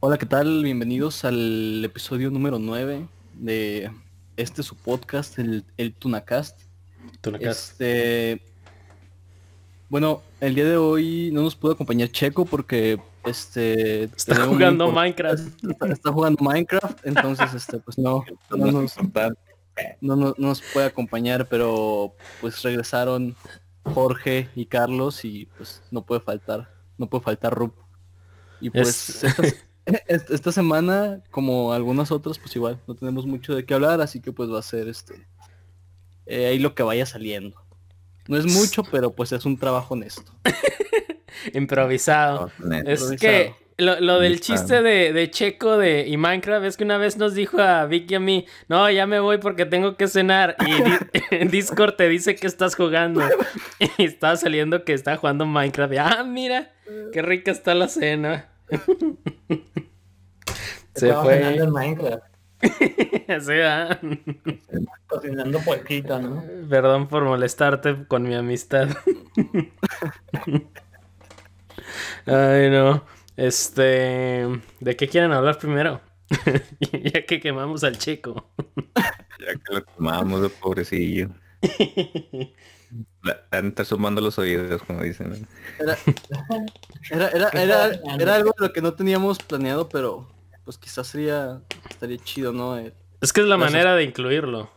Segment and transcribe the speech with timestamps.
[0.00, 0.62] Hola, ¿qué tal?
[0.64, 3.90] Bienvenidos al episodio número 9 de
[4.36, 6.60] este su podcast, el, el Tunacast.
[7.20, 7.72] Tunacast.
[7.72, 8.42] Este,
[9.88, 15.64] bueno, el día de hoy no nos pudo acompañar Checo porque este está jugando Minecraft.
[15.70, 18.96] Está, está jugando Minecraft, entonces este pues no, no nos,
[20.00, 23.36] no, no- no nos puede acompañar, pero pues regresaron
[23.84, 27.74] Jorge y Carlos y pues no puede faltar, no puede faltar Rup.
[28.62, 29.66] Y pues Es-
[30.06, 34.32] esta semana, como algunas otras, pues igual no tenemos mucho de qué hablar, así que
[34.32, 35.26] pues va a ser este
[36.26, 37.60] eh, ahí lo que vaya saliendo.
[38.28, 40.32] No es mucho, pero pues es un trabajo honesto.
[41.54, 42.50] Improvisado.
[42.86, 43.16] Es Improvisado.
[43.18, 47.16] que lo, lo del chiste de, de Checo de, y Minecraft es que una vez
[47.16, 50.54] nos dijo a Vicky y a mí, no, ya me voy porque tengo que cenar.
[50.66, 50.98] Y di-
[51.30, 53.22] en Discord te dice que estás jugando.
[53.96, 55.94] Y estaba saliendo que está jugando Minecraft.
[55.94, 56.72] Y, ah, mira,
[57.12, 58.49] qué rica está la cena.
[60.94, 61.38] Se Estaba fue.
[61.38, 62.24] cenando en Minecraft,
[63.40, 63.52] Sí,
[65.06, 66.44] cocinando puerquito, ¿no?
[66.68, 68.88] Perdón por molestarte con mi amistad.
[72.26, 73.04] Ay, no.
[73.36, 74.46] Este.
[74.80, 76.00] ¿De qué quieren hablar primero?
[76.92, 78.50] ya que quemamos al chico.
[78.96, 79.84] Ya que lo
[80.44, 81.28] el pobrecillo.
[83.22, 85.46] La neta sumando los oídos, como dicen.
[85.78, 85.96] Era,
[87.10, 90.28] era, era, era, era algo de lo que no teníamos planeado, pero
[90.64, 92.76] pues quizás sería estaría chido, ¿no?
[93.20, 94.70] Es que es la manera de incluirlo.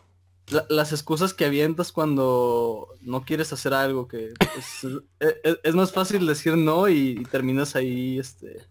[0.47, 5.75] la- las excusas que avientas cuando no quieres hacer algo que pues, es, es- es
[5.75, 8.65] más fácil decir no y, y terminas ahí este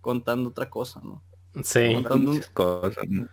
[0.00, 1.22] contando otra cosa, ¿no?
[1.64, 1.94] Sí.
[1.94, 3.04] Contando un- cosas.
[3.08, 3.28] ¿no?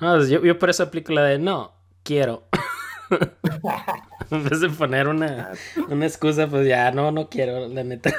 [0.00, 2.44] Ah, pues yo, yo por eso aplico la de no, quiero.
[4.30, 5.52] en vez de poner una,
[5.88, 8.12] una excusa, pues ya, no, no quiero, la neta.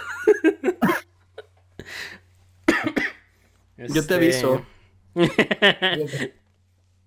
[3.78, 4.66] Yo te aviso.
[5.16, 6.34] Este,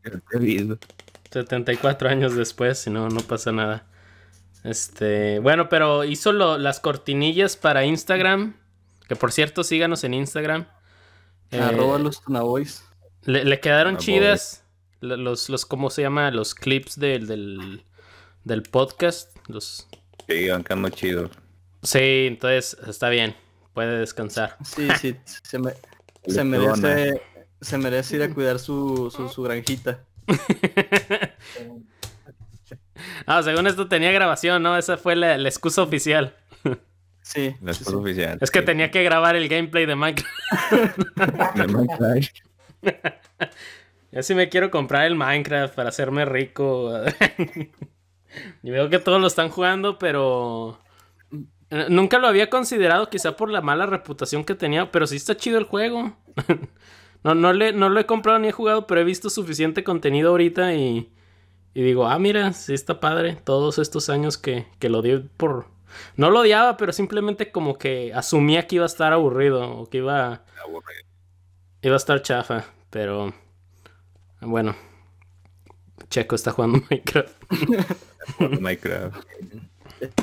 [0.05, 0.79] Ya te aviso.
[1.31, 3.87] 74 años después, si no, no pasa nada.
[4.65, 8.55] Este, bueno, pero hizo lo- las cortinillas para Instagram.
[9.09, 10.67] Que por cierto, síganos en Instagram.
[11.51, 12.85] Eh, Arroba los Tunaboys.
[13.23, 14.65] le, le quedaron chidas.
[15.01, 16.31] Lo- Los, los, ¿cómo se llama?
[16.31, 17.85] Los clips del, del,
[18.45, 19.37] del podcast.
[19.49, 19.89] Los...
[20.29, 21.31] Sí, bancando chido.
[21.83, 23.35] Sí, entonces está bien.
[23.75, 24.57] Puede descansar.
[24.65, 25.75] Sí, sí, se, me-
[26.27, 27.23] se merece
[27.61, 30.05] se merece ir a cuidar su, su, su granjita.
[33.27, 34.77] Ah, según esto tenía grabación, ¿no?
[34.77, 36.35] Esa fue la, la excusa oficial.
[37.21, 37.97] Sí, La sí, excusa sí.
[37.97, 38.39] oficial.
[38.41, 38.65] Es que sí.
[38.65, 40.97] tenía que grabar el gameplay de Minecraft.
[41.57, 42.37] De Minecraft.
[44.13, 46.93] Yo sí me quiero comprar el Minecraft para hacerme rico.
[48.63, 50.79] y veo que todos lo están jugando, pero...
[51.71, 55.37] eh, Nunca lo había considerado, quizá por la mala reputación que tenía, pero sí está
[55.37, 56.17] chido el juego.
[57.25, 60.31] no, no, le, no lo he comprado ni he jugado, pero he visto suficiente contenido
[60.31, 61.13] ahorita y,
[61.75, 63.37] y digo, ah, mira, sí está padre.
[63.45, 65.67] Todos estos años que, que lo dio por...
[66.17, 69.99] No lo odiaba, pero simplemente como que asumía que iba a estar aburrido o que
[69.99, 71.03] iba, Aburrido.
[71.83, 73.33] iba a estar chafa, pero...
[74.41, 74.75] Bueno,
[76.11, 77.35] Checo está jugando Minecraft.
[78.61, 79.25] Minecraft.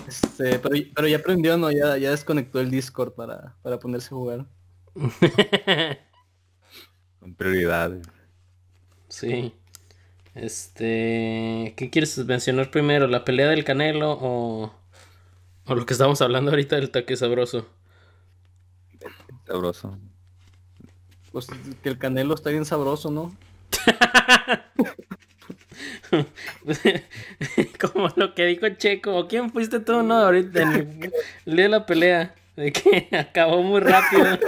[0.07, 1.71] Este, pero, pero ya aprendió, ¿no?
[1.71, 4.45] Ya, ya desconectó el Discord para, para ponerse a jugar.
[7.19, 8.07] Con prioridades.
[9.09, 9.53] sí.
[10.35, 13.07] Este, ¿qué quieres mencionar primero?
[13.07, 14.73] ¿La pelea del Canelo o,
[15.65, 17.67] o lo que estamos hablando ahorita del taque sabroso?
[19.47, 19.97] Sabroso.
[21.31, 21.47] Pues
[21.83, 23.35] que el canelo está bien sabroso, ¿no?
[27.79, 30.15] Como lo que dijo Checo, ¿o quién fuiste tú, no?
[30.15, 31.11] Ahorita en
[31.45, 34.25] el, de la pelea, de que acabó muy rápido.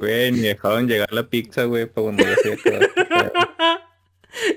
[0.00, 2.78] Güey, ni dejaron llegar la pizza, güey, para cuando ya se acabó.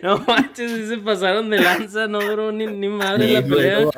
[0.03, 3.61] No manches, sí se pasaron de lanza, no duró ni, ni madre la Sí, güey,
[3.61, 3.89] pelea.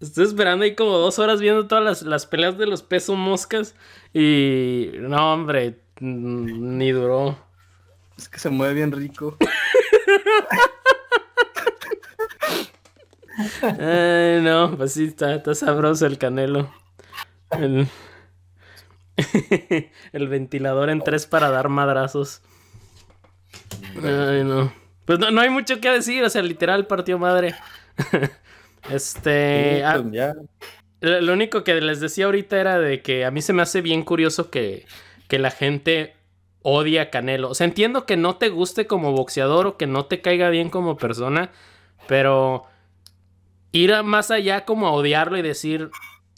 [0.00, 3.74] Estoy esperando ahí como dos horas viendo todas las, las peleas de los pesos moscas.
[4.12, 7.38] Y no, hombre, ni duró.
[8.16, 9.36] Es que se mueve bien rico.
[13.62, 16.72] Ay, no, pues sí, está, está sabroso el canelo.
[17.50, 17.88] El,
[20.12, 22.42] el ventilador en tres para dar madrazos.
[24.02, 24.72] Ay, no.
[25.04, 27.54] Pues no, no hay mucho que decir, o sea, literal partió madre.
[28.90, 29.76] este.
[29.76, 30.34] Sí, ah, pues ya.
[31.00, 33.82] Lo lo único que les decía ahorita era de que a mí se me hace
[33.82, 34.86] bien curioso que,
[35.34, 36.14] que la gente
[36.62, 37.50] odia a Canelo.
[37.50, 40.70] O sea, entiendo que no te guste como boxeador o que no te caiga bien
[40.70, 41.50] como persona,
[42.06, 42.62] pero
[43.72, 45.90] ir más allá como a odiarlo y decir,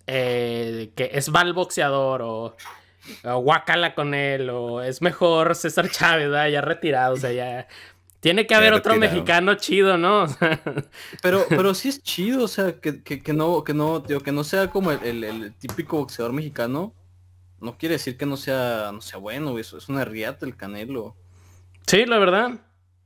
[0.07, 2.57] eh, que es mal boxeador o,
[3.23, 6.49] o guacala con él o es mejor César Chávez, ¿verdad?
[6.49, 7.69] ya retirado, o sea, ya...
[8.21, 9.13] Tiene que haber otro retirado.
[9.15, 10.23] mexicano chido, ¿no?
[10.25, 10.59] O sea,
[11.21, 14.33] Pero, pero sí es chido, o sea, que, que, que no, que no, tío, que
[14.33, 16.95] no sea como el, el- el típico boxeador mexicano.
[17.61, 21.17] No quiere decir que no sea, no sea bueno, eso es una riata el canelo.
[21.87, 22.51] Sí, la verdad.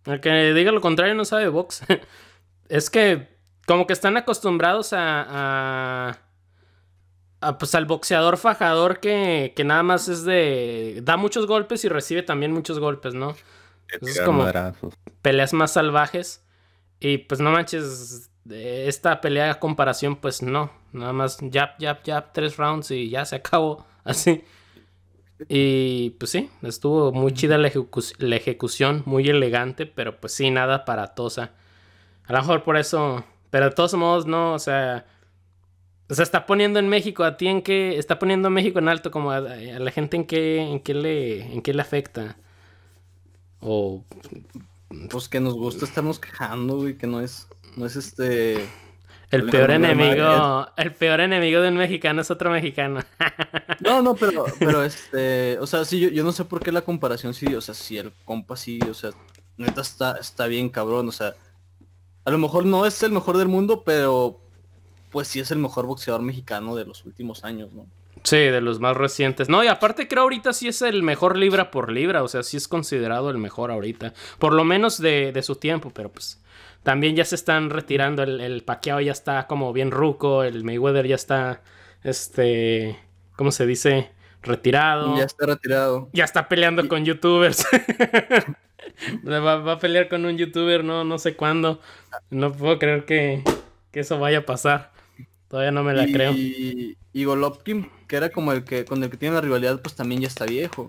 [0.07, 1.83] El que diga lo contrario no sabe box.
[2.69, 5.23] es que como que están acostumbrados a,
[6.09, 6.19] a,
[7.41, 11.01] a, pues al boxeador fajador que, que nada más es de...
[11.05, 13.37] da muchos golpes y recibe también muchos golpes, ¿no?
[14.01, 14.95] Es como- madrazos.
[15.23, 16.45] Peleas más salvajes.
[16.99, 20.71] Y pues no manches, esta pelea a comparación, pues no.
[20.93, 23.87] Nada más jab, jab, jab, tres rounds y ya se acabó.
[24.05, 24.45] Así.
[25.49, 30.51] Y pues sí, estuvo muy chida la, ejecu- la ejecución, muy elegante, pero pues sí,
[30.51, 31.53] nada aparatosa.
[32.27, 35.07] A lo mejor por eso, pero de todos modos, no, o sea,
[36.11, 38.89] o sea, está poniendo en México a ti en qué, está poniendo a México en
[38.89, 42.37] alto como a, a la gente en qué, en qué le, en qué le afecta.
[43.61, 44.05] O
[45.11, 48.69] Pues que nos gusta estarnos quejando, güey, que no es, no es este...
[49.31, 53.01] el peor enemigo, el peor enemigo de un mexicano es otro mexicano.
[53.81, 56.83] No, no, pero, pero este, o sea, sí, yo, yo no sé por qué la
[56.83, 59.11] comparación, sí, o sea, si el compa sí, o sea,
[59.57, 61.35] neta está, está bien cabrón, o sea,
[62.27, 64.39] a lo mejor no es el mejor del mundo, pero
[65.11, 67.87] pues sí es el mejor boxeador mexicano de los últimos años, ¿no?
[68.23, 69.49] Sí, de los más recientes.
[69.49, 72.59] No, y aparte creo ahorita sí es el mejor libra por libra, o sea, sí
[72.59, 74.13] es considerado el mejor ahorita.
[74.39, 76.39] Por lo menos de, de su tiempo, pero pues
[76.83, 78.23] también ya se están retirando.
[78.23, 81.63] El, el Pacquiao ya está como bien ruco, el Mayweather ya está,
[82.03, 82.99] este,
[83.37, 84.11] ¿cómo se dice?
[84.43, 85.17] Retirado.
[85.17, 86.09] Ya está retirado.
[86.13, 87.67] Ya está peleando con youtubers.
[89.29, 91.81] va, va a pelear con un youtuber, no, no sé cuándo.
[92.31, 93.43] No puedo creer que,
[93.93, 94.93] que eso vaya a pasar.
[95.49, 96.33] Todavía no me la y, creo.
[97.13, 100.21] Y Golovkin, que era como el que con el que tiene la rivalidad, pues también
[100.21, 100.87] ya está viejo.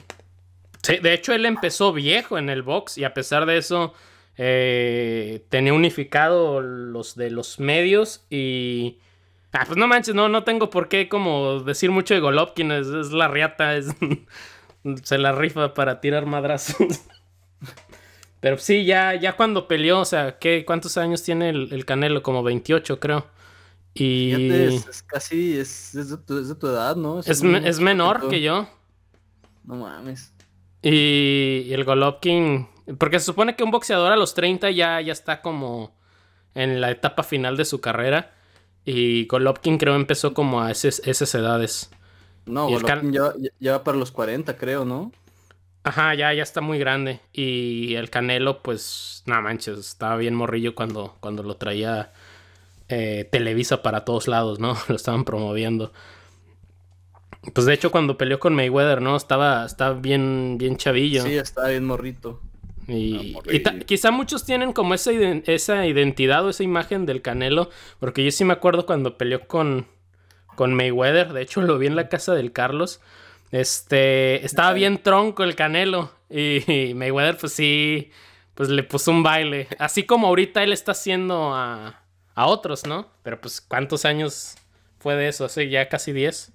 [0.83, 3.94] Sí, de hecho él empezó viejo en el box y a pesar de eso
[4.38, 9.00] eh, tenía unificado los de los medios y...
[9.54, 12.88] Ah, pues no manches, no, no tengo por qué como decir mucho de Golovkin, es,
[12.88, 13.88] es la riata, es,
[15.04, 16.78] se la rifa para tirar madrazos.
[18.39, 22.24] Pero sí, ya, ya cuando peleó, o sea, ¿qué, ¿cuántos años tiene el, el Canelo?
[22.24, 23.28] Como 28 creo.
[23.94, 27.19] Y Fíjate, es, es casi, es, es de tu, es de tu edad, ¿no?
[27.19, 28.68] es, un- me- es menor que yo.
[29.66, 30.33] No mames.
[30.81, 32.68] Y, y el Golovkin.
[32.97, 35.93] Porque se supone que un boxeador a los 30 ya, ya está como
[36.55, 38.31] en la etapa final de su carrera.
[38.85, 41.91] Y Golovkin creo empezó como a esas, esas edades.
[42.45, 45.11] No, Y Golovkin ya, ya- va para los 40, creo, ¿no?
[45.83, 47.21] Ajá, ya, ya está muy grande.
[47.33, 52.11] Y el Canelo, pues, no manches, estaba bien morrillo cuando, cuando lo traía
[52.87, 54.75] eh, Televisa para todos lados, ¿no?
[54.89, 55.91] Lo estaban promoviendo.
[57.53, 59.15] Pues de hecho cuando peleó con Mayweather, ¿no?
[59.15, 61.23] Estaba, estaba bien, bien chavillo.
[61.23, 62.39] Sí, está bien morrito.
[62.88, 63.36] Y,
[63.66, 67.69] Ah, y quizá muchos tienen como esa, iden- esa identidad o esa imagen del Canelo,
[68.00, 69.88] porque yo sí me acuerdo cuando peleó con,
[70.56, 73.00] con Mayweather, de hecho lo vi en la casa del Carlos,
[73.51, 78.12] este, estaba bien tronco el Canelo y, Mayweather pues sí,
[78.56, 82.01] pues le puso un baile, así como ahorita él está haciendo a,
[82.36, 83.07] a otros, ¿no?
[83.24, 84.56] Pero pues ¿cuántos años
[85.00, 85.45] fue de eso?
[85.45, 86.51] Hace ya casi 10.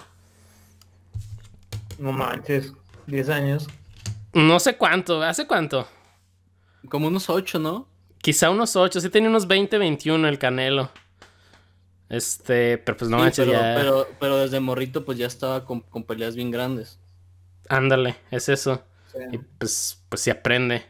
[1.99, 2.73] No manches,
[3.07, 3.67] 10 años.
[4.35, 5.89] No sé cuánto, ¿hace cuánto?
[6.89, 7.89] Como unos 8, ¿no?
[8.23, 10.91] Quizá unos 8, sí tenía unos 20, 21 el Canelo.
[12.09, 13.75] Este, pero pues no Sí, manches, pero, ya.
[13.77, 16.99] pero, pero desde morrito pues ya estaba con, con peleas bien grandes.
[17.69, 18.83] Ándale, es eso.
[19.33, 20.85] Y pues, pues sí aprende.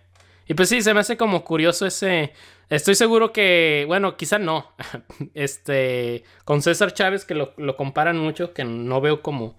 [0.47, 2.33] Y pues sí, se me hace como curioso ese.
[2.69, 4.73] Estoy seguro que, bueno, quizá no.
[5.35, 9.57] Este, con César Chávez, que lo, lo comparan mucho, que no veo como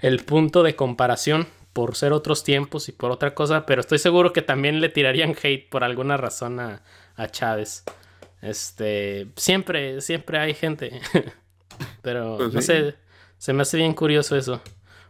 [0.00, 4.32] el punto de comparación por ser otros tiempos y por otra cosa, pero estoy seguro
[4.32, 6.82] que también le tirarían hate por alguna razón a,
[7.16, 7.84] a Chávez.
[8.42, 11.00] Este, siempre, siempre hay gente.
[12.02, 12.66] pero Pues no sí.
[12.66, 12.96] sé,
[13.38, 14.60] se me hace bien curioso eso.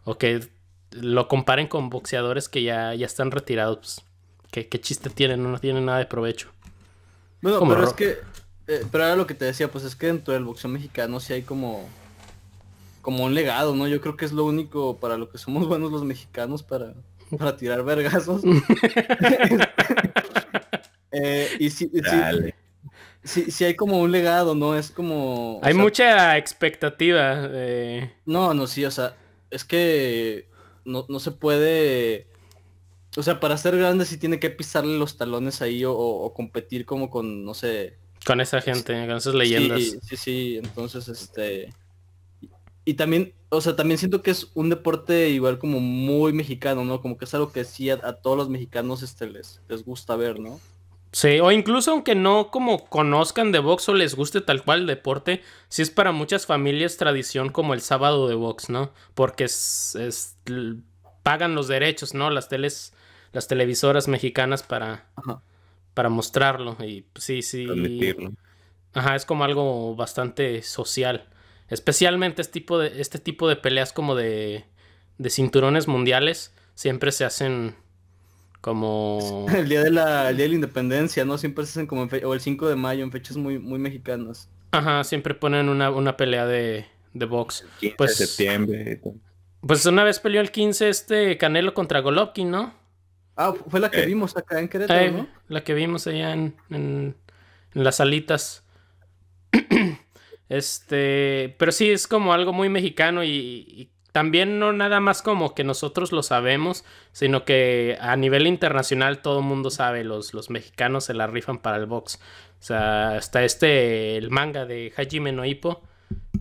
[0.05, 0.49] O que
[0.93, 4.03] lo comparen con boxeadores que ya, ya están retirados.
[4.39, 5.43] pues, ¿qué, qué chiste tienen?
[5.51, 6.51] No tienen nada de provecho.
[7.41, 8.19] Bueno, Como pero ro- es que,
[8.69, 11.33] eh, pero era lo que te decía, pues es que dentro del boxeo mexicano sí
[11.33, 11.89] hay como,
[13.03, 13.87] como un legado, ¿no?
[13.89, 16.95] Yo creo que es lo único para lo que somos buenos los mexicanos para,
[17.39, 18.43] para tirar vergazos.
[21.15, 22.53] Eh, y sí, sí,
[23.23, 24.75] sí, sí hay como un legado, ¿no?
[24.77, 25.61] Es como...
[25.63, 27.49] Hay sea, mucha expectativa.
[27.49, 29.15] de- No, no, sí, o sea,
[29.51, 30.49] es que
[30.87, 32.29] no, no se puede...
[33.15, 36.33] O sea, para ser grande sí tiene que pisarle los talones ahí o, o- o
[36.33, 37.99] competir como con, no sé...
[38.25, 39.83] con esa gente, con esas leyendas.
[39.83, 41.75] Sí, sí, sí, entonces este...
[42.85, 47.01] y también, o sea, también siento que es un deporte igual como muy mexicano, ¿no?
[47.01, 50.41] Como que es algo que sí a, todos los mexicanos este, les, les gusta ver,
[50.41, 50.61] ¿no?
[51.13, 54.87] Sí, o incluso aunque no como conozcan de box o les guste tal cual el
[54.87, 58.93] deporte, sí es para muchas familias tradición como el sábado de box, ¿no?
[59.15, 60.39] Porque es, es
[61.23, 62.31] pagan los derechos, ¿no?
[62.31, 62.95] Las teles,
[63.33, 65.07] las televisoras mexicanas para,
[65.95, 66.77] para mostrarlo.
[66.81, 67.69] Y pues, sí, sí.
[68.95, 71.29] Ajá, es como algo bastante social.
[71.73, 74.65] Especialmente este tipo de, este tipo de peleas como de,
[75.19, 77.75] de cinturones mundiales siempre se hacen
[78.61, 79.47] como...
[79.55, 81.39] El día de la, día de la independencia, ¿no?
[81.39, 84.51] Siempre se hacen como o el 5 de mayo, en fechas muy, muy mexicanas.
[84.73, 87.65] Ajá, siempre ponen una, pelea de, de box.
[87.97, 89.01] pues, de septiembre.
[89.61, 92.75] Pues una vez peleó el 15 este Canelo contra Golovkin, ¿no?
[93.37, 94.07] Ah, fue la que eh.
[94.07, 95.29] vimos acá en Querétaro, eh, ¿no?
[95.49, 97.17] La que vimos allá en, en,
[97.73, 98.65] las salitas.
[100.53, 105.65] este, pero sí, es como algo muy mexicano y, también no nada más como que
[105.65, 111.07] nosotros lo sabemos, sino que a nivel internacional todo el mundo sabe, los, los mexicanos
[111.07, 112.21] se la rifan para el box.
[112.61, 115.81] O sea, hasta este, el manga de Hajime no Ippo,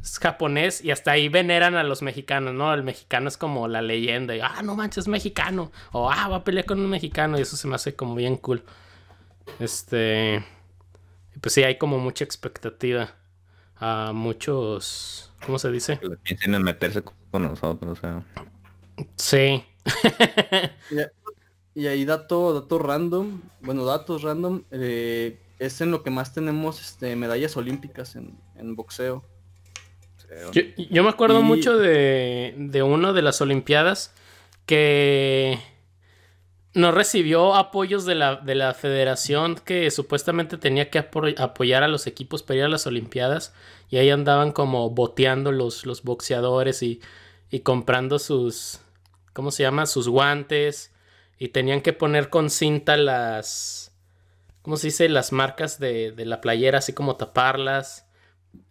[0.01, 2.74] es japonés y hasta ahí veneran a los mexicanos, ¿no?
[2.74, 6.36] El mexicano es como la leyenda, y, ah, no manches, es mexicano, o ah, va
[6.38, 8.65] a pelear con un mexicano, y eso se me hace como bien cool.
[9.62, 10.44] Este,
[11.39, 13.21] pues sí, hay como mucha expectativa
[13.81, 16.00] a muchos, ¿cómo se dice?
[16.00, 18.23] Que piensen en meterse con nosotros, o sea.
[19.15, 19.65] Sí.
[21.75, 26.79] y, ahí dato, dato random, bueno, datos random, eh, es en lo que más tenemos
[26.79, 29.25] este, medallas olímpicas en, boxeo.
[30.53, 34.13] Yo, me acuerdo mucho de, de una de las Olimpiadas
[34.65, 35.59] que
[36.74, 42.08] no recibió apoyos de la, de la federación que supuestamente tenía que apoyar a los
[42.08, 43.54] equipos para ir a las Olimpiadas
[43.90, 47.01] y ahí andaban como boteando los, los boxeadores y
[47.51, 48.80] y comprando sus,
[49.34, 49.86] ¿cómo se llama?
[49.86, 50.92] Sus guantes
[51.38, 53.92] y tenían que poner con cinta las,
[54.62, 55.10] ¿cómo se dice?
[55.10, 58.08] Las marcas de, de la playera, así como taparlas.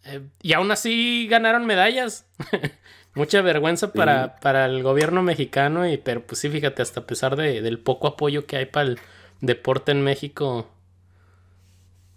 [0.05, 2.25] Eh, y aún así ganaron medallas.
[3.13, 7.35] Mucha vergüenza para, para, el gobierno mexicano, y, pero pues sí, fíjate, hasta a pesar
[7.35, 8.99] de, del poco apoyo que hay para el
[9.41, 10.69] deporte en México,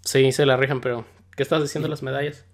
[0.03, 1.05] sí, se la rijan, pero
[1.37, 2.45] ¿qué estás diciendo las medallas?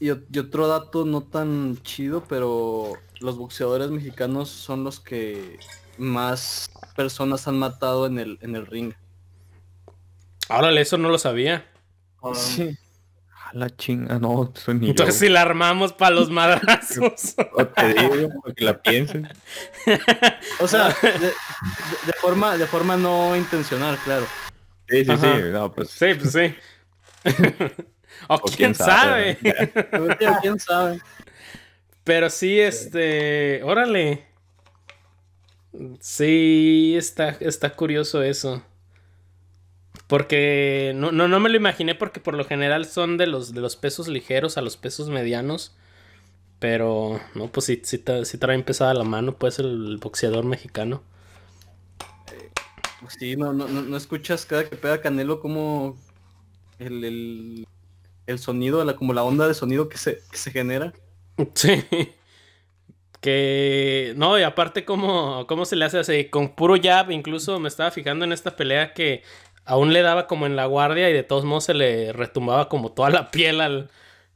[0.00, 5.58] y otro dato no tan chido, pero los boxeadores mexicanos son los que
[5.96, 8.92] más personas han matado en el, en el ring.
[10.50, 11.66] Órale, eso no lo sabía.
[12.34, 12.76] sí.
[13.54, 17.36] La chinga, no, Entonces si la armamos para los madrazos.
[17.76, 19.28] te digo, porque la piensen.
[20.58, 24.26] o sea, de, forma, de forma no intencional, claro.
[24.88, 25.28] Sí, sí, sí.
[25.52, 25.90] No, pues...
[25.90, 26.52] Sí, pues sí.
[28.28, 29.38] o, quién, sabe.
[29.40, 30.18] sabe.
[30.42, 31.00] quién sabe.
[32.02, 33.62] Pero sí, este.
[33.62, 34.26] Órale.
[36.00, 38.64] Sí, está, está curioso eso.
[40.06, 43.60] Porque no, no, no, me lo imaginé porque por lo general son de los, de
[43.60, 45.74] los pesos ligeros a los pesos medianos.
[46.58, 51.02] Pero no, pues sí, sí, trae pesada la mano, pues el boxeador mexicano.
[53.00, 55.98] Pues sí, no, no, no, escuchas cada que pega Canelo como
[56.78, 57.66] el,
[58.26, 60.92] el, sonido, la, como la onda de sonido que se, que se genera.
[61.54, 61.84] Sí.
[63.20, 64.12] Que.
[64.16, 66.26] No, y aparte, ¿cómo, cómo se le hace así?
[66.26, 69.22] Con puro jab, incluso me estaba fijando en esta pelea que
[69.64, 72.92] aún le daba como en la guardia y de todos modos se le retumbaba como
[72.92, 73.90] toda la piel al.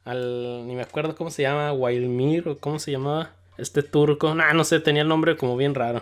[0.05, 4.33] al ni me acuerdo cómo se llama, Wildmir o cómo se llamaba este turco.
[4.35, 6.01] Nah, no sé, tenía el nombre como bien raro.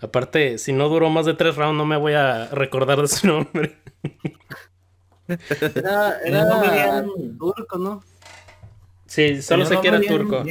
[0.00, 3.26] Aparte, si no duró más de tres rounds, no me voy a recordar de su
[3.28, 3.78] nombre.
[5.74, 7.04] Era, era
[7.38, 8.02] turco, ¿no?
[9.06, 10.42] Sí, solo sé que era turco.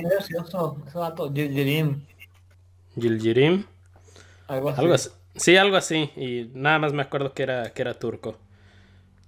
[2.95, 3.65] Gilgirim.
[4.79, 5.09] Algo así.
[5.35, 6.11] Sí, algo así.
[6.15, 8.37] Y nada más me acuerdo que era, que era turco.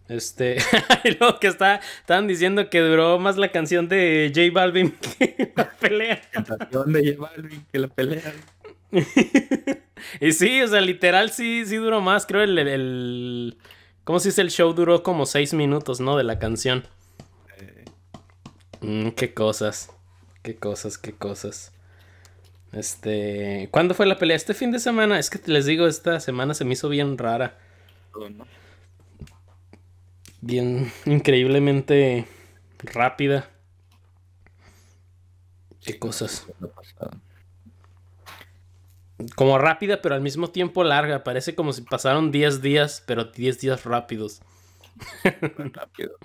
[0.07, 0.57] Este.
[1.19, 5.71] lo que está, estaban diciendo que duró más la canción de J Balvin que la
[5.71, 6.21] pelea.
[6.33, 8.33] La canción de J Balvin que la pelea.
[10.19, 12.25] y sí, o sea, literal sí, sí duró más.
[12.25, 13.57] Creo el, el.
[14.03, 14.41] ¿Cómo se dice?
[14.41, 16.17] El show duró como seis minutos, ¿no?
[16.17, 16.85] De la canción.
[18.81, 19.89] Mm, qué cosas.
[20.43, 21.74] Qué cosas, qué cosas.
[22.75, 23.69] Este.
[23.71, 24.35] ¿Cuándo fue la pelea?
[24.35, 25.17] Este fin de semana.
[25.17, 27.57] Es que les digo, esta semana se me hizo bien rara.
[30.41, 32.27] Bien increíblemente
[32.79, 33.49] rápida.
[35.81, 36.45] Qué cosas.
[39.35, 41.23] Como rápida, pero al mismo tiempo larga.
[41.23, 44.41] Parece como si pasaron 10 días, pero 10 días rápidos.
[45.71, 46.17] Rápido.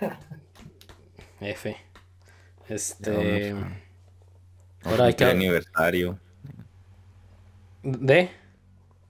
[1.40, 1.74] F.
[2.68, 3.54] Este.
[4.84, 5.24] Ahora hay que.
[5.24, 6.18] aniversario.
[7.82, 8.30] ¿De?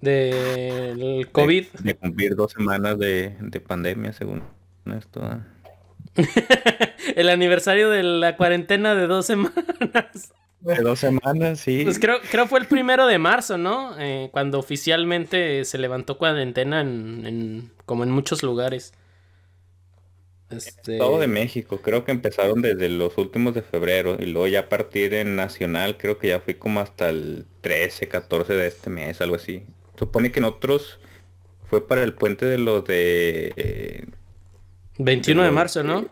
[0.01, 1.67] ¿Del COVID?
[1.81, 3.37] De, cumplir dos semanas de,
[3.67, 4.43] pandemia, según
[4.97, 5.23] esto.
[7.17, 10.33] el aniversario de la cuarentena de dos semanas.
[10.61, 11.83] De dos semanas, sí.
[11.85, 13.99] Pues creo, creo fue el primero de marzo, ¿no?
[13.99, 18.93] Eh, cuando oficialmente se levantó cuarentena en, como en muchos lugares.
[20.51, 20.99] Este...
[20.99, 24.69] Todo de México, creo que empezaron desde los últimos de febrero y luego ya a
[24.69, 29.21] partir en Nacional creo que ya fui como hasta el 13, 14 de este mes,
[29.21, 29.65] algo así.
[29.97, 30.99] Supone que en otros
[31.71, 34.09] fue para el puente de los de...
[34.99, 36.09] 21 de, marzo, ¿no?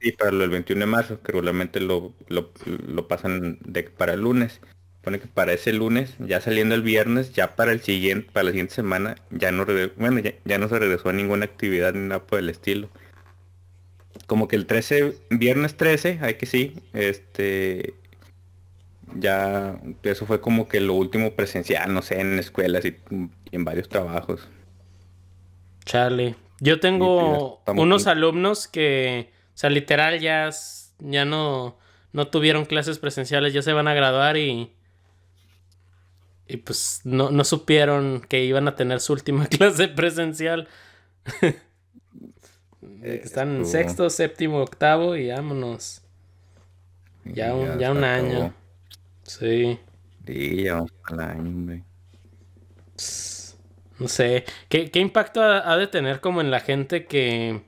[0.00, 4.60] Sí, para el 21 de marzo, que regularmente lo, lo, pasan de, para el lunes.
[4.96, 8.50] Supone que para ese lunes, ya saliendo el viernes, ya para el siguiente, para la
[8.52, 9.66] siguiente semana, ya no,
[9.96, 12.88] bueno, ya, no se regresó a ninguna actividad ni nada por el estilo.
[14.26, 17.94] Como que el 13, viernes 13, hay que sí, este,
[19.14, 22.96] ya eso fue como que lo último presencial, no sé, en escuelas y,
[23.52, 24.48] en varios trabajos.
[25.84, 30.50] Charlie, yo tengo unos alumnos que o sea, literal ya,
[30.98, 31.78] ya no,
[32.12, 34.72] no tuvieron clases presenciales, ya se van a graduar y...
[36.46, 40.68] Y pues no, no supieron que iban a tener su última clase presencial.
[43.02, 46.02] Están en sexto, séptimo, octavo y vámonos.
[47.24, 48.54] Ya, un, ya un año.
[49.22, 49.78] Sí.
[50.26, 51.82] Sí, ya un año,
[53.98, 54.44] No sé.
[54.68, 57.62] ¿Qué, qué impacto ha, de tener como en la gente que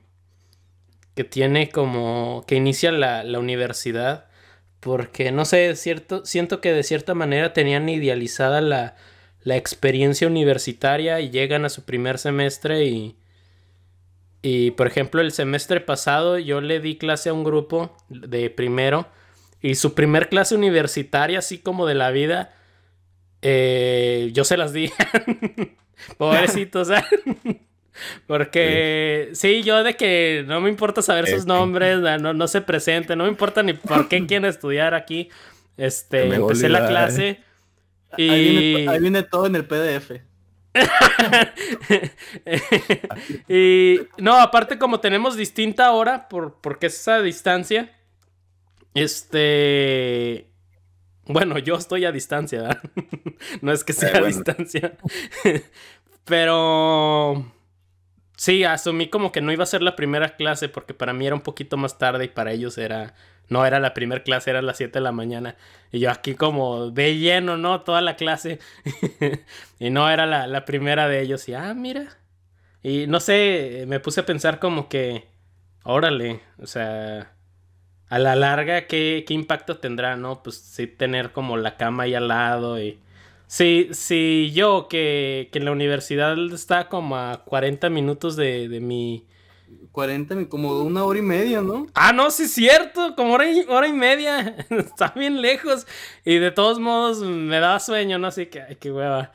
[1.17, 4.27] que tiene como que inicia la, universidad
[4.79, 8.95] porque no sé, cierto, siento que de cierta manera tenían idealizada la,
[9.41, 13.17] la experiencia universitaria y llegan a su primer semestre y,
[14.49, 19.05] y por ejemplo el semestre pasado yo le di clase a un grupo de primero
[19.61, 22.55] y su primer clase universitaria así como de la vida
[23.41, 24.89] eh, yo se las di
[26.17, 26.87] pobrecitos
[28.27, 29.63] Porque sí.
[29.63, 33.29] yo de que no me importa saber sus nombres, no, no se presente, no me
[33.31, 35.29] importa ni por qué quieren estudiar aquí.
[35.77, 37.39] Este, empecé la clase
[38.15, 38.87] y...
[38.87, 40.11] Ahí viene, todo en el PDF.
[43.47, 47.95] y no, aparte como tenemos distinta hora, por, porque es esa distancia,
[48.93, 50.51] este...
[51.29, 52.81] Bueno, yo estoy a distancia,
[53.61, 54.97] no es que sea a distancia.
[56.23, 57.51] Pero
[58.37, 61.35] Sí, asumí como que no iba a ser la primera clase porque para mí era
[61.35, 63.15] un poquito más tarde y para ellos era...
[63.49, 65.55] No era la primera clase, era las 7 de la mañana.
[65.91, 67.81] Y yo aquí como de lleno, ¿no?
[67.81, 68.59] Toda la clase.
[69.79, 71.47] y no era la, primera de ellos.
[71.47, 72.17] Y, ah, mira.
[72.83, 75.27] Y no sé, me puse a pensar como que...
[75.83, 77.33] Órale, o sea...
[78.09, 80.43] A la larga, ¿qué, qué impacto tendrá, no?
[80.43, 82.99] Pues sí, tener como la cama ahí al lado y
[83.47, 88.81] Sí, sí, yo que, que en la universidad está como a 40 minutos de, de
[88.81, 89.25] mi...
[89.93, 91.87] 40, como una hora y media, ¿no?
[91.93, 94.55] Ah, no, sí es cierto, como hora y, hora y media.
[94.69, 95.87] está bien lejos.
[96.23, 98.27] Y de todos modos me da sueño, ¿no?
[98.27, 99.31] Así que, ay, qué hueva.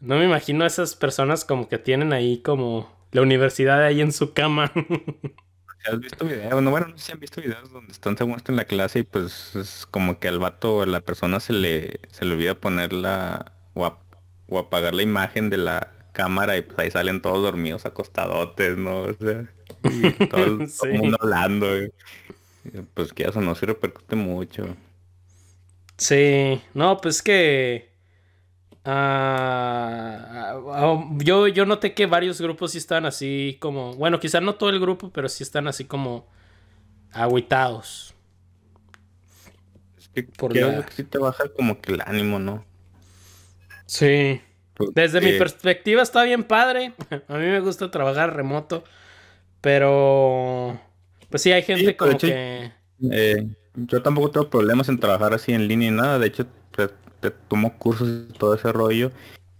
[0.00, 4.12] No me imagino a esas personas como que tienen ahí como la universidad ahí en
[4.12, 4.72] su cama.
[5.84, 6.62] ¿Has visto videos?
[6.62, 9.02] No, bueno, no sé si han visto videos donde están según en la clase y
[9.02, 12.54] pues es como que al vato o a la persona se le, se le olvida
[12.54, 13.98] poner la o,
[14.48, 19.00] o apagar la imagen de la cámara y pues ahí salen todos dormidos acostadotes, ¿no?
[19.02, 19.48] O sea,
[19.84, 20.68] y todo, el
[20.98, 21.66] mundo hablando.
[22.94, 24.76] pues que eso no se repercute mucho.
[25.96, 27.91] Sí, no, pues que
[28.84, 30.58] Ah,
[31.18, 33.94] yo, yo noté que varios grupos sí están así como.
[33.94, 36.26] Bueno, quizás no todo el grupo, pero sí están así como.
[37.12, 38.14] Agüitados.
[39.98, 42.64] Es que, Por que sí te baja como que el ánimo, ¿no?
[43.86, 44.40] Sí.
[44.94, 46.94] Desde mi perspectiva está bien padre.
[47.28, 48.82] A mí me gusta trabajar remoto.
[49.60, 50.80] Pero.
[51.30, 52.72] Pues sí, hay gente como que.
[53.10, 56.18] Eh, yo tampoco tengo problemas en trabajar así en línea y nada.
[56.18, 56.90] De hecho, pues,
[57.22, 59.12] te tomo cursos y todo ese rollo.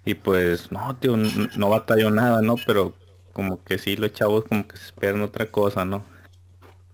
[0.05, 2.57] Y pues, no, tío, no, batallo nada, ¿no?
[2.67, 2.93] Pero
[3.33, 6.05] como que sí, los chavos como que se esperan otra cosa, ¿no?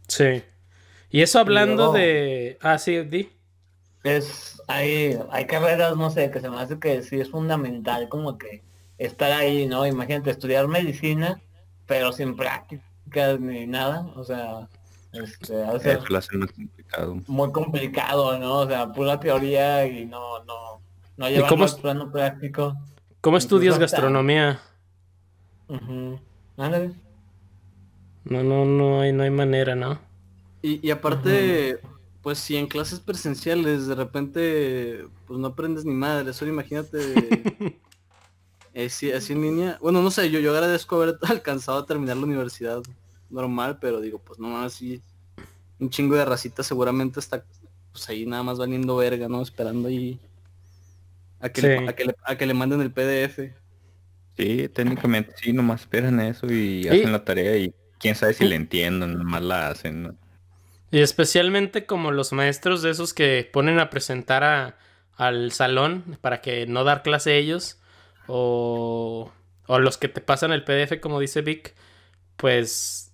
[0.06, 0.42] Sí.
[1.10, 2.58] Y eso hablando de...
[2.60, 3.32] Ah, sí, di.
[4.04, 8.36] Es, hay, hay carreras, no sé, que se me hace que sí es fundamental como
[8.36, 8.62] que
[8.98, 9.86] estar ahí, ¿no?
[9.86, 11.40] Imagínate, estudiar medicina,
[11.86, 14.68] pero sin prácticas ni nada, o sea,
[15.24, 15.98] este,
[17.26, 18.38] muy complicado.
[18.38, 18.58] ¿no?
[18.60, 20.80] O sea, pura teoría y no, no,
[21.16, 22.76] no llevamos plano práctico.
[23.20, 24.60] ¿Cómo estudias gastronomía?
[28.24, 29.98] No, no, no hay, no hay manera, ¿no?
[30.62, 31.80] Y, aparte,
[32.22, 36.98] Pues si en clases presenciales de repente pues no aprendes ni madre, solo imagínate
[38.74, 39.78] eh, así, en línea.
[39.80, 42.82] Bueno, no sé, yo, yo agradezco haber alcanzado a terminar la universidad
[43.30, 45.02] normal, pero digo, pues no así
[45.78, 47.44] un chingo de racita seguramente está
[47.92, 49.42] pues ahí nada más valiendo verga, ¿no?
[49.42, 50.18] Esperando ahí
[51.40, 51.86] a que, le,
[52.24, 53.52] a que, le, manden el PDF.
[54.36, 58.56] Sí, técnicamente sí, nomás esperan eso y hacen la tarea y quién sabe si le
[58.56, 60.14] entienden, nomás la hacen, ¿no?
[60.90, 64.78] Y especialmente como los maestros de esos que ponen a presentar a,
[65.16, 67.78] al salón para que no dar clase ellos,
[68.26, 69.30] o,
[69.66, 71.74] o los que te pasan el PDF, como dice Vic,
[72.36, 73.07] pues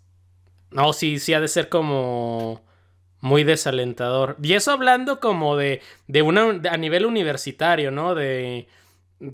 [0.75, 2.61] no, sí, sí ha de ser como
[3.21, 4.37] muy desalentador.
[4.43, 8.15] Y eso hablando como de, de una, a nivel universitario, ¿no?
[8.15, 8.67] De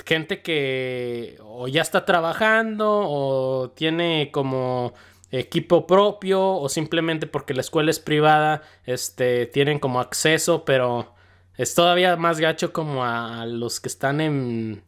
[0.04, 4.92] gente que o ya está trabajando o tiene como
[5.30, 11.14] equipo propio o simplemente porque la escuela es privada, este, tienen como acceso, pero
[11.56, 14.84] es todavía más gacho como a, los que están en,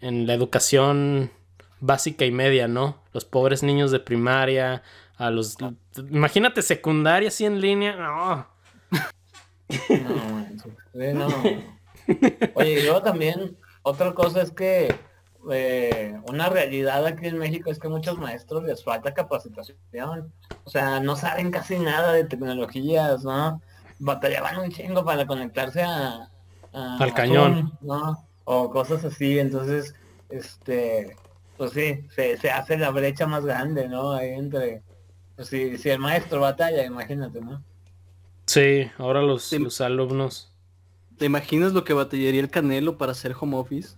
[0.00, 1.30] en la educación
[1.80, 3.02] básica y media, ¿no?
[3.12, 4.82] Los pobres niños de primaria,
[5.16, 5.56] a los...
[6.10, 8.46] Imagínate secundaria así en línea, no.
[10.94, 11.28] no, no.
[12.54, 14.94] Oye, yo también, otra cosa es que
[15.50, 20.32] eh, una realidad aquí en México es que muchos maestros les falta capacitación.
[20.64, 23.60] O sea, no saben casi nada de tecnologías, ¿no?
[23.98, 26.28] Batallaban un chingo para conectarse a,
[26.72, 28.26] al cañón, ¿no?
[28.44, 29.38] O cosas así.
[29.38, 29.94] Entonces,
[30.30, 31.16] este,
[31.56, 34.12] pues sí, se, hace la brecha más grande, ¿no?
[34.12, 34.82] Ahí entre,
[35.38, 37.62] si, si el maestro batalla, imagínate, ¿no?
[38.46, 40.52] Sí, ahora los, los alumnos.
[41.18, 43.96] ¿Te imaginas lo que batallaría el Canelo para hacer home office?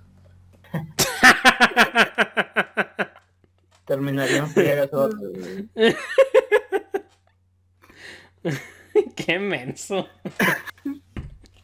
[3.86, 4.46] Terminaría
[9.16, 10.06] Qué menso.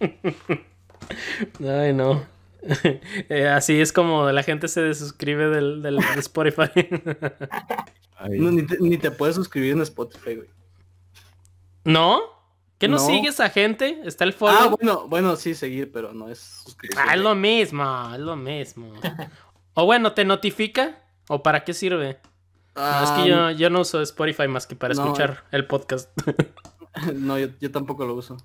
[1.60, 2.26] Ay, no.
[3.28, 6.70] Eh, así es como la gente se desuscribe del, del Spotify.
[8.80, 10.48] ni, te, puedes suscribir en Spotify, güey.
[11.84, 12.20] ¿No?
[12.78, 14.00] ¿Qué no, sigues a gente?
[14.04, 14.58] ¿Está el follow?
[14.58, 17.04] Ah, bueno, bueno, sí, seguir, pero no es suscripción.
[17.08, 18.92] Ah, es lo mismo, es lo mismo.
[19.74, 21.00] o bueno, ¿te notifica?
[21.28, 22.20] ¿O para qué sirve?
[22.74, 26.10] es que yo, yo, no uso Spotify más que para escuchar el podcast.
[27.14, 28.36] no, yo, yo, tampoco lo uso.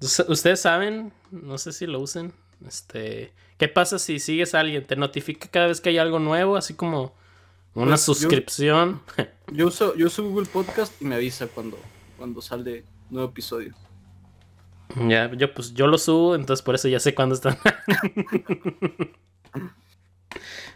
[0.00, 2.32] Ustedes saben, no sé si lo usen.
[2.66, 4.84] Este, ¿qué pasa si sigues a alguien?
[4.84, 6.56] ¿Te notifica cada vez que hay algo nuevo?
[6.56, 7.14] Así como
[7.74, 9.00] una pues, suscripción.
[9.52, 11.78] Yo, uso, yo uso Google Podcast y me avisa cuando,
[12.18, 13.74] cuando sale nuevo episodio.
[15.08, 17.54] Ya, yo pues yo lo subo, entonces por eso ya sé cuándo están.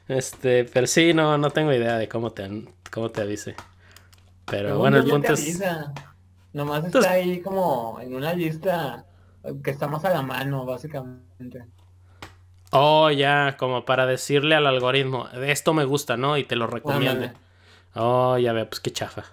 [0.09, 2.49] este, pero sí, no, no tengo idea de cómo te,
[2.93, 3.57] cómo te avise.
[4.47, 5.61] Pero bueno, el punto es.
[6.53, 9.05] Nomás está ahí como en una lista
[9.65, 11.65] que está más a la mano, básicamente.
[12.73, 16.37] Oh, ya, como para decirle al algoritmo, esto me gusta, ¿no?
[16.37, 17.33] Y te lo recomiende.
[17.95, 19.25] Oh, ya veo, pues qué chafa.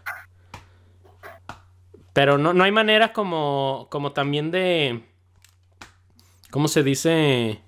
[2.13, 5.03] Pero no, no hay manera como, como también de...
[6.49, 7.61] ¿Cómo se dice?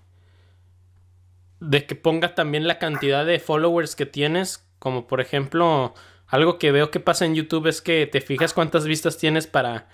[1.60, 4.66] De que ponga también la cantidad de followers que tienes.
[4.80, 5.94] Como por ejemplo,
[6.26, 9.88] algo que veo que pasa en YouTube es que te fijas cuántas vistas tienes para,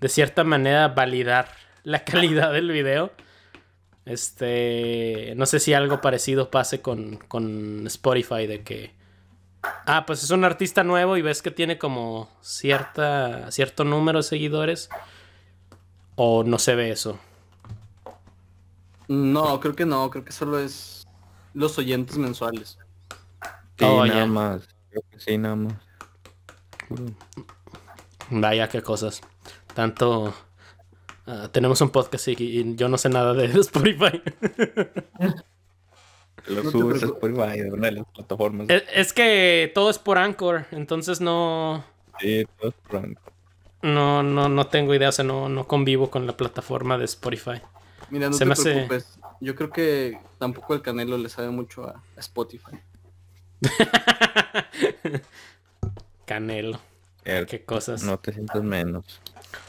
[0.00, 1.48] de cierta manera, validar
[1.84, 3.12] la calidad del video.
[4.04, 8.92] Este, no sé si algo parecido pase con, con Spotify de que,
[9.86, 14.24] ah, pues es un artista nuevo y ves que tiene como cierta, cierto número de
[14.24, 14.90] seguidores
[16.16, 17.18] o no se ve eso.
[19.08, 21.06] No, creo que no, creo que solo es
[21.54, 22.78] los oyentes mensuales.
[23.78, 24.68] Sí, oh, nada más.
[24.90, 25.74] Creo que sí, nada más.
[28.30, 29.20] Vaya, qué cosas.
[29.74, 30.34] Tanto
[31.26, 34.20] Ah, tenemos un podcast y, yo no sé nada de Spotify.
[36.46, 38.66] Lo subes a Spotify de una de las plataformas.
[38.68, 41.84] Es, que todo es por Anchor, entonces no.
[42.18, 43.32] Sí, todo es por Anchor.
[43.82, 47.60] No, no, no tengo idea, o sea, no, no convivo con la plataforma de Spotify.
[48.10, 49.18] Mira, no te preocupes.
[49.40, 52.78] Yo creo que tampoco el Canelo le sabe mucho a Spotify.
[56.24, 56.78] Canelo.
[57.24, 58.02] Qué cosas.
[58.02, 59.20] No te sientas menos.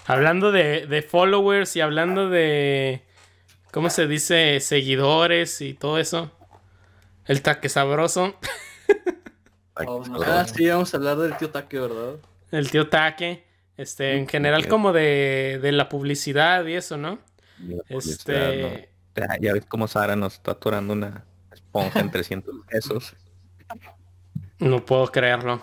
[0.05, 3.03] Hablando de, followers y hablando de.
[3.71, 4.59] ¿Cómo se dice?
[4.59, 6.31] Seguidores y todo eso.
[7.25, 8.35] El taque sabroso.
[9.75, 12.15] ah, sí, vamos a hablar del tío taque, ¿verdad?
[12.51, 13.45] El tío taque.
[13.77, 17.19] Este, en general, como de, de la publicidad y eso, ¿no?
[17.89, 18.89] Este.
[19.39, 23.15] Ya, ves cómo Sara nos está atorando una esponja en 300 pesos.
[24.59, 25.61] No puedo creerlo.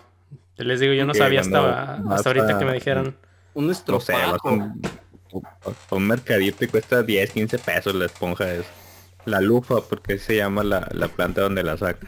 [0.60, 3.16] Les digo, yo no sabía hasta, hasta ahorita que me dijeron.
[3.54, 4.48] Un estropajo.
[4.48, 4.80] un,
[5.90, 8.66] un, mercadito y cuesta 10, 15 pesos la esponja es
[9.24, 12.06] La lufa, porque se llama la, la planta donde la saca.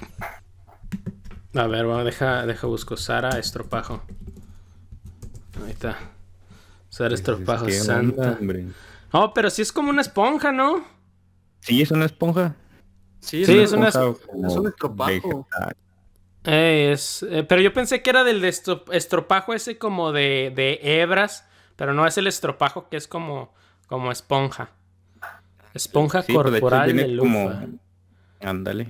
[1.55, 4.03] A ver, bueno, deja, deja busco Sara Estropajo.
[5.65, 5.99] Ahí está.
[6.89, 8.39] Sara Estropajo Santa.
[9.13, 10.85] Oh, pero sí es como una esponja, ¿no?
[11.61, 12.55] Sí, es una esponja.
[13.21, 15.47] Sí, es, una, es, un estropajo.
[16.45, 21.95] Es, eh, pero yo pensé que era del estropajo ese como de, de, hebras, pero
[21.95, 23.53] no es el estropajo que es como,
[23.87, 24.71] como esponja.
[25.75, 27.67] Esponja pues, corporal de, lufa.
[28.41, 28.89] Ándale.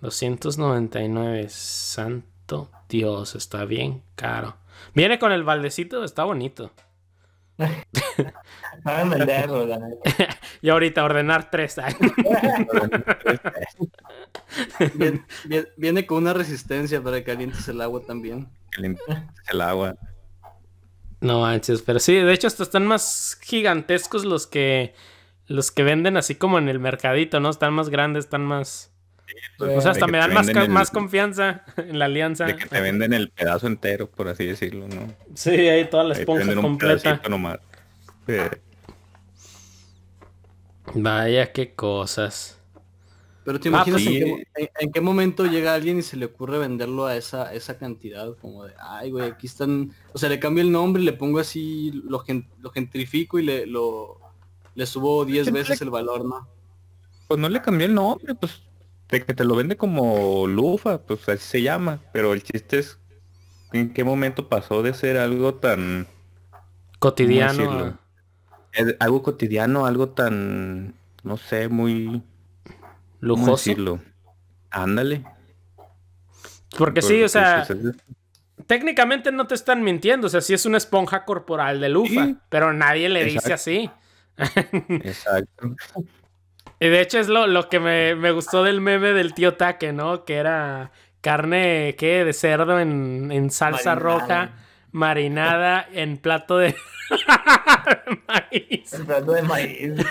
[0.00, 1.46] 299.
[1.48, 4.56] Santo Dios, está bien caro.
[4.94, 6.72] Viene con el baldecito, está bonito.
[10.62, 11.76] y ahorita ordenar tres.
[15.76, 18.48] viene, con una resistencia para que calientes el agua también.
[18.70, 19.04] Calientes
[19.48, 19.96] el agua.
[21.20, 24.94] No manches, pero sí, de hecho hasta están más gigantescos los que
[25.46, 27.50] los que venden así como en el mercadito, ¿no?
[27.50, 28.93] Están más grandes, están más
[29.58, 32.44] o sea, hasta me dan más, más confianza en la alianza.
[32.44, 35.14] De que te venden el pedazo entero, por así decirlo, ¿no?
[35.34, 37.20] Sí, ahí toda la esponja completa.
[40.94, 42.60] Vaya, qué cosas.
[43.44, 47.52] Pero te imaginas en, qué, momento llega alguien y se le ocurre venderlo a esa,
[47.52, 51.12] esa cantidad, como de, ay, güey, aquí están, o sea, le cambio el nombre, le
[51.12, 52.24] pongo así, lo,
[52.60, 54.18] lo gentrifico y le, lo,
[54.74, 56.48] le subo 10 veces el valor, ¿no?
[57.28, 58.62] Pues no le cambié el nombre, pues
[59.14, 62.98] de que te lo vende como lufa, pues así se llama, pero el chiste es
[63.72, 66.06] en qué momento pasó de ser algo tan
[66.98, 67.98] cotidiano.
[68.98, 72.22] algo cotidiano, algo tan, no sé, muy
[73.20, 74.00] lujoso.
[74.70, 75.24] Ándale.
[76.76, 77.64] Porque sí, o sea,
[78.66, 82.72] técnicamente no te están mintiendo, o sea, sí es una esponja corporal de lufa, pero
[82.72, 83.88] nadie le dice así.
[84.88, 85.76] Exacto.
[86.80, 90.24] Y de hecho es lo, que me, gustó del meme del tío Taque, ¿no?
[90.24, 92.24] Que era carne, ¿qué?
[92.24, 94.52] De cerdo en, salsa roja,
[94.92, 96.74] marinada en plato de
[98.28, 98.92] maíz.
[98.92, 99.92] En plato de maíz.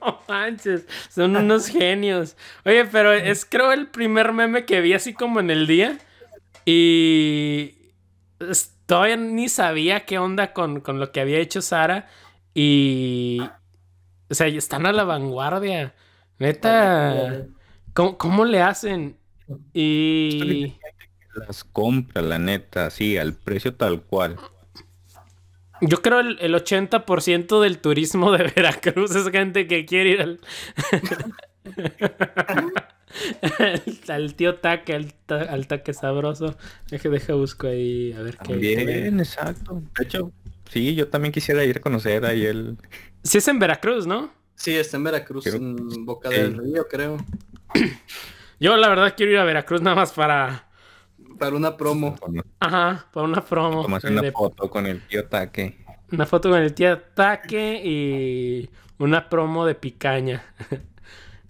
[0.00, 2.36] no manches, son unos genios.
[2.64, 5.98] Oye, pero es creo el primer meme que vi así como en el día.
[6.64, 7.74] Y
[8.86, 12.08] todavía ni sabía qué onda con, con lo que había hecho Sara.
[12.54, 13.42] Y,
[14.32, 15.94] o sea, están a la vanguardia.
[16.38, 17.46] Neta,
[17.92, 19.18] ¿cómo, le hacen?
[19.74, 20.74] Y...
[21.34, 24.38] Las compra, la neta, sí, al precio tal cual.
[25.82, 30.40] Yo creo el, el 80% del turismo de Veracruz es gente que quiere ir al...
[34.08, 36.56] al, tío Taque, al, Taque sabroso.
[36.90, 38.54] Deja, deja busco ahí a ver qué.
[38.54, 39.82] Bien, exacto.
[39.98, 40.32] De hecho,
[40.72, 42.78] sí, yo también quisiera ir a conocer ahí el,
[43.22, 44.30] Sí es en Veracruz, ¿no?
[44.54, 47.18] Sí, está en Veracruz, en Boca del Río, creo.
[48.60, 50.68] Yo la verdad quiero ir a Veracruz nada más para...
[51.38, 52.16] Para una promo.
[52.60, 53.96] Ajá, para una promo.
[53.96, 55.84] Hacer una foto con el tío Taque.
[56.12, 60.44] Una foto con el tío Taque y una promo de picaña.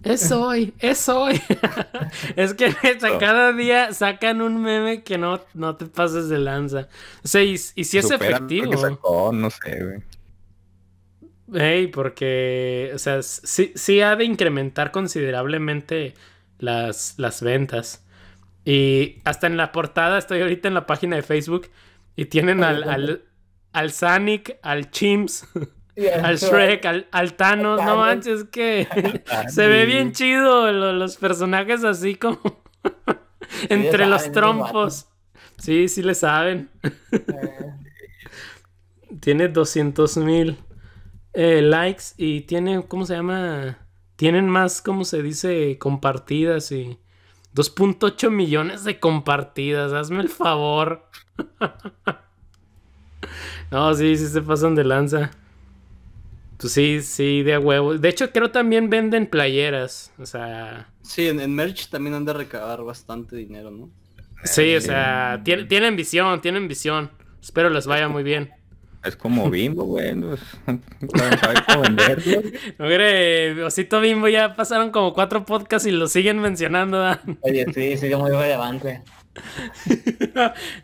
[0.03, 1.41] Es hoy, es hoy.
[2.35, 2.75] es que
[3.19, 6.89] cada día sacan un meme que no, no te pases de lanza.
[7.23, 9.31] O sea, y, si es efectivo.
[9.31, 10.03] no sé, güey.
[11.55, 16.15] Hey, porque, o sea, sí, sí ha de incrementar considerablemente
[16.57, 18.05] las, las ventas.
[18.65, 21.69] Y hasta en la portada, estoy ahorita en la página de Facebook
[22.15, 23.23] y tienen al, al,
[23.71, 25.47] al Sonic, al Chimps,
[26.23, 27.81] al Shrek, al, al Thanos.
[27.83, 28.87] No manches, que
[29.49, 32.39] se ve bien chido los personajes así como
[33.69, 35.07] entre los trompos.
[35.57, 36.69] Sí, sí le saben.
[37.11, 37.73] Eh.
[39.19, 40.57] Tiene 200 mil.
[41.33, 43.79] Eh, likes y tiene, ¿cómo se llama?
[44.15, 45.77] Tienen más, ¿cómo se dice?
[45.79, 46.99] Compartidas y
[47.55, 49.93] 2.8 millones de compartidas.
[49.93, 51.07] Hazme el favor.
[53.71, 55.31] no, sí, sí se pasan de lanza.
[56.63, 57.97] Pues sí, sí, de huevo.
[57.97, 60.13] De hecho, creo también venden playeras.
[60.17, 60.87] O sea.
[61.01, 63.89] Sí, en, merch también han de recabar bastante dinero, ¿no?
[64.45, 67.11] Sí, o sea, tienen, tienen visión, tienen visión.
[67.41, 68.53] Espero les vaya muy bien.
[69.03, 70.15] Es como Bimbo, güey.
[70.15, 70.37] No,
[71.41, 72.41] sabe cómo venderlo.
[73.59, 77.03] No, Osito Bimbo ya pasaron como cuatro podcasts y lo siguen mencionando.
[77.41, 79.01] Oye, sí, sigue muy relevante.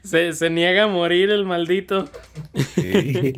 [0.04, 2.10] se, se niega a morir el maldito.
[2.76, 3.34] Sí.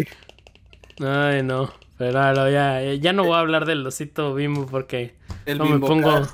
[0.99, 1.71] Ay, no.
[2.01, 5.13] Pero ya, ya no voy a hablar del osito Bimbo porque
[5.45, 6.27] el no me pongo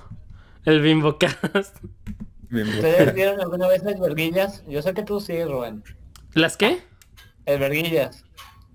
[0.63, 1.75] el Bimbo cast.
[2.49, 4.63] ¿Ustedes vieron alguna vez las verguillas?
[4.65, 5.83] Yo sé que tú sí, Rubén.
[6.31, 6.79] ¿Las qué?
[7.45, 8.23] El Verguillas.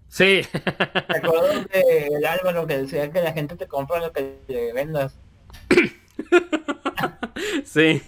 [0.09, 0.43] Sí.
[0.53, 5.19] ¿Te acuerdas del Álvaro que decía que la gente te compra lo que le vendas?
[7.65, 8.03] sí.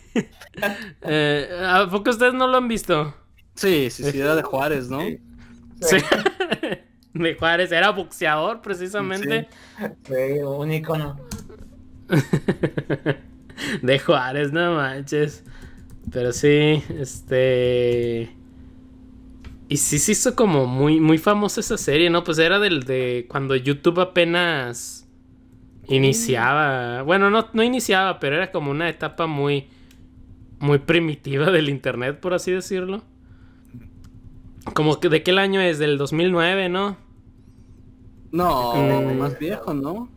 [1.01, 3.15] Eh, ¿A poco ustedes no lo han visto?
[3.55, 5.01] Sí, sí, sí, era de Juárez, ¿no?
[5.81, 5.97] Sí.
[7.15, 9.49] De Juárez, era boxeador precisamente.
[10.05, 11.17] Sí, un icono.
[13.83, 15.45] de Juárez, no manches.
[16.13, 18.31] Pero sí, este.
[19.69, 22.23] Y sí se hizo como muy, muy famosa esa serie, ¿no?
[22.23, 25.09] Pues era del de cuando YouTube apenas
[25.89, 27.03] iniciaba.
[27.03, 29.69] Bueno, no, no iniciaba, pero era como una etapa muy,
[30.59, 33.03] muy primitiva del internet, por así decirlo.
[34.75, 37.04] Como que de qué año es, del 2009, ¿no?
[38.35, 39.17] No, mm.
[39.17, 40.09] más viejo, ¿no?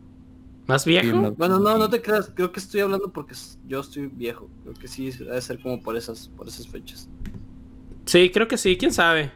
[0.65, 1.31] ¿Más viejo?
[1.33, 3.35] Bueno, no, no te creas, creo que estoy hablando porque
[3.67, 4.49] yo estoy viejo.
[4.63, 7.07] Creo que sí debe ser como por esas, por esas fechas.
[8.05, 9.31] Sí, creo que sí, quién sabe.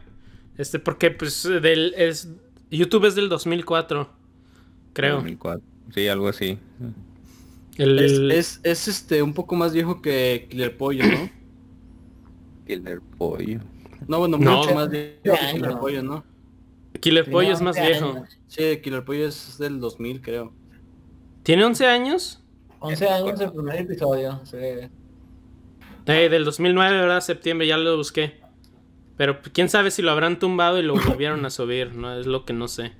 [0.58, 2.28] Este, porque pues del es
[2.72, 4.10] YouTube es del 2004,
[4.94, 5.14] creo.
[5.14, 5.62] 2004.
[5.94, 6.58] Sí, algo así.
[7.78, 11.30] Es, es, este un poco más viejo que Killer Pollo, ¿no?
[12.66, 13.60] Killer Pollo.
[14.08, 16.31] No, bueno, mucho más viejo que Killer Pollo, ¿no?
[17.02, 18.24] Killer Pollo es más viejo.
[18.46, 20.52] Sí, Killer Pollo es del 2000, creo.
[21.42, 22.44] ¿Tiene 11 años?
[22.78, 24.56] 11 años el primer episodio, sí.
[24.56, 27.20] Eh, del 2009, ¿verdad?
[27.20, 28.40] Septiembre, ya lo busqué.
[29.16, 32.16] Pero quién sabe si lo habrán tumbado y lo volvieron a subir, ¿no?
[32.16, 32.92] Es lo que no sé.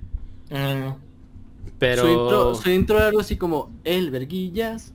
[1.78, 2.56] Pero...
[2.56, 4.94] Su intro, era algo así como, el verguillas.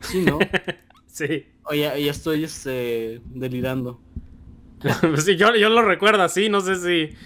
[0.00, 0.40] Sí, ¿no?
[1.06, 1.46] sí.
[1.62, 4.00] Oye, ya estoy este, delirando.
[5.24, 7.16] sí, yo, yo lo recuerdo así, no sé si...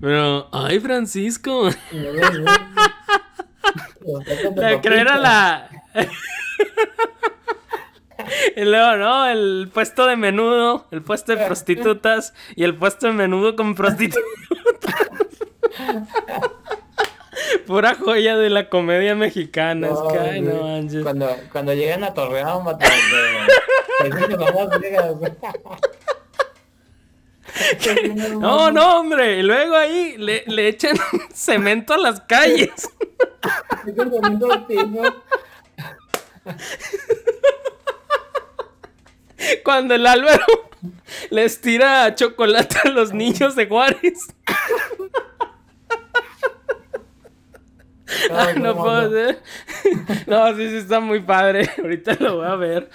[0.00, 1.68] Pero, ay, Francisco.
[4.56, 5.68] la era la...
[8.56, 9.28] Y luego, ¿no?
[9.28, 14.22] El puesto de menudo, el puesto de prostitutas y el puesto de menudo con prostitutas.
[17.66, 19.88] Pura joya de la comedia mexicana.
[21.02, 22.64] Cuando, cuando llegan a Torreón,
[28.38, 29.38] No, no, hombre.
[29.38, 30.96] Y luego ahí le, le echan
[31.34, 32.90] cemento a las calles.
[39.64, 40.44] Cuando el Álvaro
[41.30, 44.28] les tira chocolate a los niños de Juárez.
[48.56, 49.42] No, puedo ser.
[50.26, 51.68] No, sí, sí, está muy padre.
[51.78, 52.90] Ahorita lo voy a ver.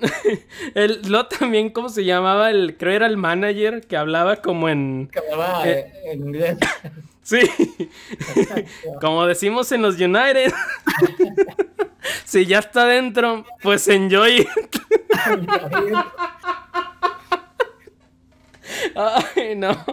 [0.74, 2.50] El, lo también, ¿cómo se llamaba?
[2.50, 5.08] El, creo era el manager que hablaba como en.
[5.10, 6.58] Que hablaba eh, en inglés.
[7.22, 7.40] Sí.
[9.00, 10.52] como decimos en los United.
[12.24, 14.46] si ya está dentro, pues enjoy
[18.94, 19.84] Ay, no.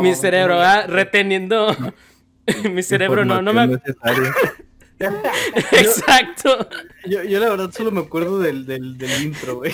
[0.00, 1.76] Mi cerebro va reteniendo.
[2.70, 3.78] mi cerebro no, no me.
[5.72, 6.68] Exacto.
[7.04, 9.72] Yo, yo, la verdad solo me acuerdo del, del, del intro, güey.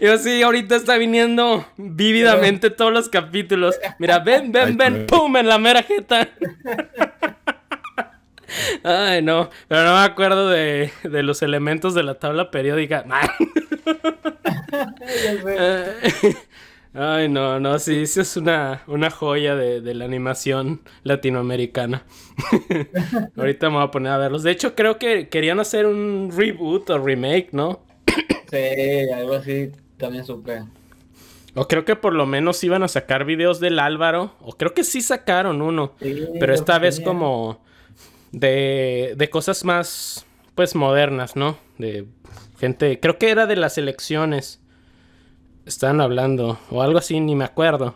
[0.00, 3.76] yo, sí, ahorita está viniendo vívidamente todos los capítulos.
[3.98, 6.28] Mira, ven, ven, ven, pum, en la mera jeta.
[8.84, 13.04] Ay, no, pero no me acuerdo de, de los elementos de la tabla periódica.
[16.94, 22.04] Ay, no, no, sí, sí es una, una joya de, de la animación latinoamericana.
[23.36, 24.42] Ahorita me voy a poner a verlos.
[24.42, 27.80] De hecho, creo que querían hacer un reboot o remake, ¿no?
[28.50, 30.62] Sí, algo así también supe.
[31.54, 34.34] O creo que por lo menos iban a sacar videos del Álvaro.
[34.40, 35.94] O creo que sí sacaron uno.
[36.40, 37.60] pero esta vez como
[38.32, 41.58] de, de cosas más, pues, modernas, ¿no?
[41.78, 42.06] De
[42.58, 44.60] gente, creo que era de las elecciones.
[45.68, 46.58] Estaban hablando.
[46.70, 47.94] O algo así, ni me acuerdo.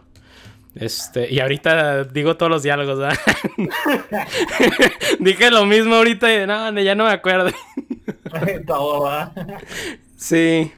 [0.75, 3.19] Este, y ahorita digo todos los diálogos, ¿verdad?
[5.19, 7.51] Dije lo mismo ahorita y no, ya no me acuerdo.
[10.17, 10.73] Sí.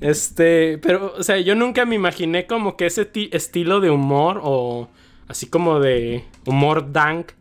[0.00, 4.88] Este, pero, o sea, yo nunca me imaginé como que ese estilo de humor o
[5.26, 7.32] así como de humor dank.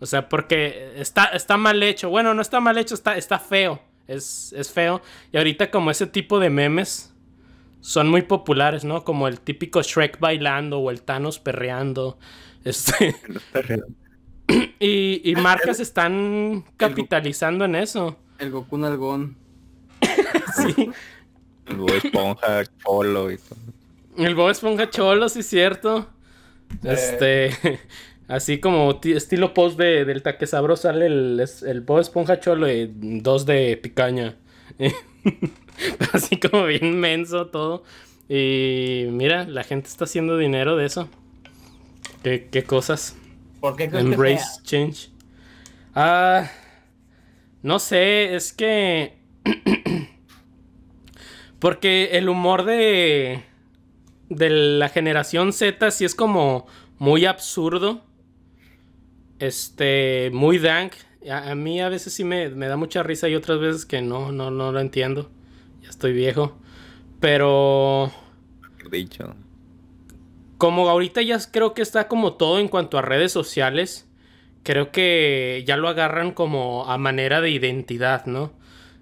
[0.00, 2.08] O sea, porque está, está mal hecho.
[2.08, 3.80] Bueno, no está mal hecho, está, está feo.
[4.08, 5.02] Es, es feo.
[5.32, 7.13] Y ahorita como ese tipo de memes
[7.84, 9.04] son muy populares, ¿no?
[9.04, 12.18] Como el típico Shrek bailando o el Thanos perreando.
[12.64, 13.14] Este.
[14.80, 18.16] y, y marcas están capitalizando en eso.
[18.38, 19.36] El Goku Nalgón.
[20.56, 20.90] sí.
[21.66, 23.58] El Bob Esponja Cholo y todo.
[24.16, 26.08] El Bob Esponja Cholo, sí es cierto.
[26.82, 27.50] Este.
[28.28, 32.90] Así como estilo post de, del taque sabroso sale el, el Bob Esponja Cholo y
[32.96, 34.36] dos de picaña.
[36.12, 37.84] Así como bien menso todo.
[38.28, 41.08] Y mira, la gente está haciendo dinero de eso.
[42.22, 43.16] ¿Qué, cosas?
[43.60, 45.10] ¿Por qué crees Embrace change.
[45.94, 46.50] Ah,
[47.62, 49.18] no sé, es que...
[51.58, 53.44] Porque el humor de...
[54.30, 56.66] De la generación Z sí es como
[56.98, 58.02] muy absurdo.
[59.38, 60.94] Este, muy dank.
[61.30, 64.32] A, mí a veces sí me, me, da mucha risa y otras veces que no,
[64.32, 65.30] no, no lo entiendo.
[65.82, 66.56] Ya estoy viejo.
[67.20, 68.12] Pero...
[68.90, 69.34] Dicho
[70.64, 74.08] como ahorita ya creo que está como todo en cuanto a redes sociales,
[74.62, 78.52] creo que ya lo agarran como a manera de identidad, ¿no?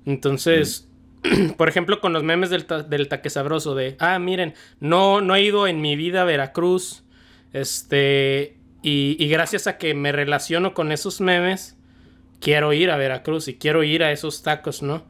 [0.05, 0.89] Entonces,
[1.57, 5.43] por ejemplo, con los memes del, del taque sabroso de, ah, miren, no, no he
[5.43, 7.05] ido en mi vida a Veracruz,
[7.53, 11.77] este, y, gracias a que me relaciono con esos memes,
[12.43, 15.05] quiero ir a Veracruz y quiero ir a esos tacos, ¿no?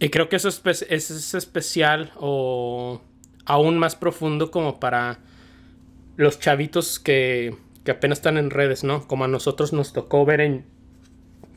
[0.00, 3.00] Y creo que eso es, es especial o
[3.46, 5.20] aún más profundo como para
[6.16, 9.08] los chavitos que, que apenas están en redes, ¿no?
[9.08, 10.66] Como a nosotros nos tocó ver en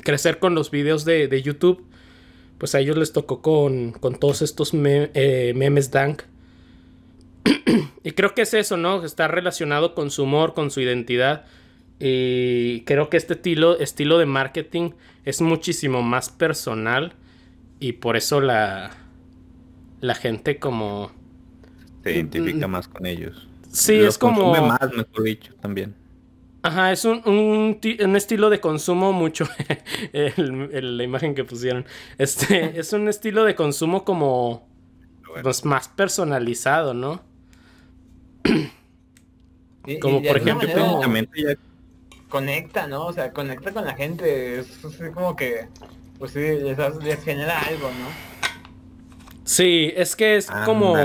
[0.02, 1.86] crecer con los videos de, YouTube,
[2.58, 6.22] pues a ellos les tocó con, con todos estos eh, memes dank.
[8.04, 9.04] y creo que es eso, ¿no?
[9.04, 11.46] Está relacionado con su humor, con su identidad.
[12.02, 14.92] Y creo que este estilo, estilo de marketing
[15.24, 17.14] es muchísimo más personal.
[17.80, 18.92] Y por eso la,
[20.00, 21.12] la gente como...
[22.04, 23.48] Se identifica más con ellos.
[23.72, 24.54] Sí, es como.
[24.68, 25.96] más, mejor dicho, también.
[26.64, 29.48] Ajá, es un, un, estilo de consumo mucho.
[30.14, 31.86] la imagen que pusieron.
[32.18, 34.68] Este, es un estilo de consumo como.
[35.42, 37.22] Pues, más personalizado, ¿no?
[40.02, 41.58] como por ejemplo, ya...
[42.32, 43.06] conecta, ¿no?
[43.06, 44.60] O sea, conecta con la gente.
[44.60, 44.80] Es,
[45.14, 45.68] como que.
[46.18, 48.08] Pues sí, les, genera algo, ¿no?
[49.44, 50.96] Sí, es que es como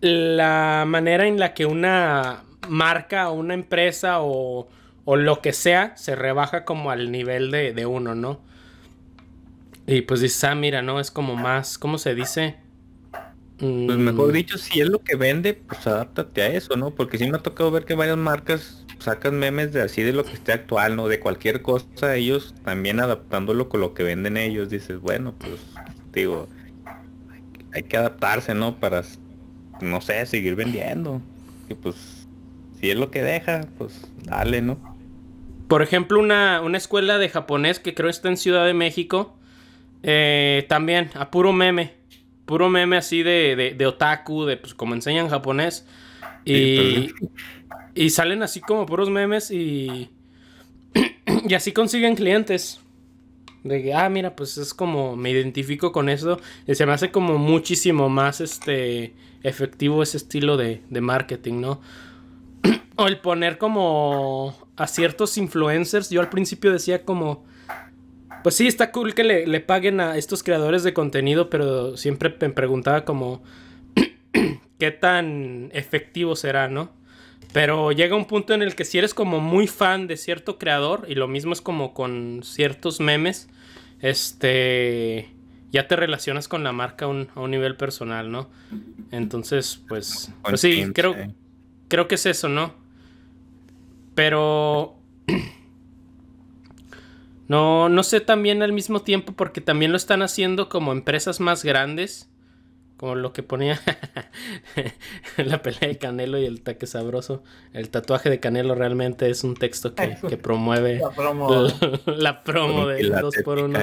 [0.00, 4.68] la manera en la que una marca o una empresa o,
[5.04, 8.40] o, lo que sea se rebaja como al nivel de, de, uno, ¿no?
[9.88, 11.00] Y pues dices, ah, mira, ¿no?
[11.00, 12.58] Es como más, ¿cómo se dice?
[13.58, 14.32] Pues mejor mm.
[14.32, 16.90] dicho, si es lo que vende, pues adáptate a eso, ¿no?
[16.90, 20.24] Porque sí me ha tocado ver que varias marcas sacan memes de así de lo
[20.24, 21.08] que esté actual, ¿no?
[21.08, 25.60] De cualquier cosa, ellos también adaptándolo con lo que venden ellos, dices, bueno, pues
[26.12, 26.48] digo,
[27.72, 28.76] hay que adaptarse, ¿no?
[28.76, 29.02] Para
[29.80, 31.20] no sé, seguir vendiendo.
[31.68, 32.26] Y pues,
[32.80, 34.78] si es lo que deja, pues dale, ¿no?
[35.68, 39.36] Por ejemplo, una, escuela de japonés que creo está en Ciudad de México,
[40.02, 41.97] eh, también a puro meme,
[42.48, 45.86] puro meme así de, de, otaku, de pues como enseñan japonés.
[46.46, 47.10] Y,
[47.94, 50.10] y salen así como puros memes y,
[51.46, 52.80] y así consiguen clientes.
[53.64, 56.40] De que, ah, mira, pues es como me identifico con eso.
[56.66, 61.82] Y se me hace como muchísimo más este efectivo ese estilo de, marketing, ¿no?
[62.96, 66.08] o el poner como a ciertos influencers.
[66.08, 67.44] Yo al principio decía como,
[68.42, 72.50] pues sí, está cool que le, paguen a estos creadores de contenido, pero siempre me
[72.50, 73.42] preguntaba como,
[74.78, 76.90] ¿qué tan efectivo será, no?
[77.52, 81.06] Pero llega un punto en el que si eres como muy fan de cierto creador,
[81.08, 83.48] y lo mismo es como con ciertos memes,
[84.00, 85.30] este
[85.70, 88.48] ya te relacionas con la marca a un, nivel personal, ¿no?
[89.10, 91.14] Entonces, pues, pues sí, creo,
[91.88, 92.74] creo que es eso, ¿no?
[94.14, 94.97] Pero
[97.48, 101.64] no, no sé también al mismo tiempo porque también lo están haciendo como empresas más
[101.64, 102.28] grandes.
[102.98, 103.80] Como lo que ponía
[105.36, 107.44] la pelea de Canelo y el taque sabroso.
[107.72, 111.68] El tatuaje de Canelo realmente es un texto que, promueve la promo,
[112.06, 113.78] la, promo de 2 por 1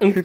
[0.00, 0.14] Un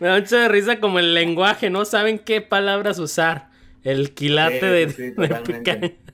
[0.00, 3.49] Me da mucha risa como el lenguaje, no saben qué palabras usar.
[3.82, 5.14] El quilate de,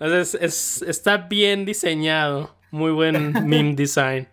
[0.00, 2.56] Entonces está bien diseñado.
[2.70, 4.28] Muy buen meme design.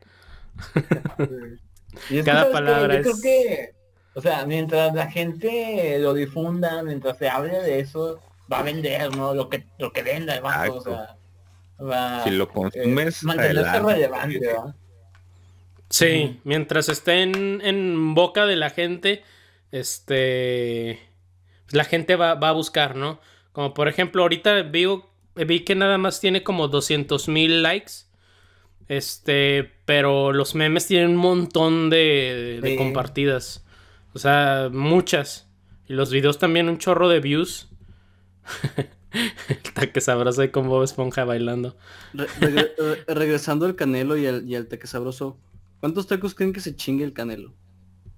[2.23, 3.73] Cada palabra yo creo que,
[4.13, 9.15] o sea, mientras la gente lo difunda, mientras se hable de eso, va a vender,
[9.15, 9.33] ¿no?
[9.33, 11.17] Lo que, lo que venda, además, o sea,
[11.81, 14.39] va, si lo consumes, eh, mantenerse relevante,
[15.89, 19.23] Sí, mientras esté en, boca de la gente,
[19.71, 20.99] este,
[21.71, 23.19] la gente va, va, a buscar, ¿no?
[23.51, 24.85] Como por ejemplo, ahorita vi,
[25.35, 28.09] vi que nada más tiene como 200 mil likes
[28.89, 33.63] este, pero los memes tienen un montón de, compartidas.
[34.13, 35.47] O sea, muchas.
[35.87, 37.69] Y los videos también un chorro de views.
[39.47, 41.77] el taque sabroso ahí con Bob Esponja bailando.
[43.07, 45.39] regresando al canelo y el, y el taque sabroso.
[45.79, 47.53] ¿Cuántos tacos creen que se chingue el canelo?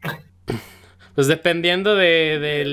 [1.16, 2.64] Pues dependiendo de,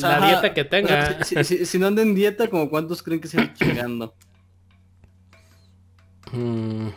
[0.00, 1.24] la dieta que tenga.
[1.24, 4.14] si, no anda en dieta, como cuántos creen que se va chingando.
[6.32, 6.88] Mm.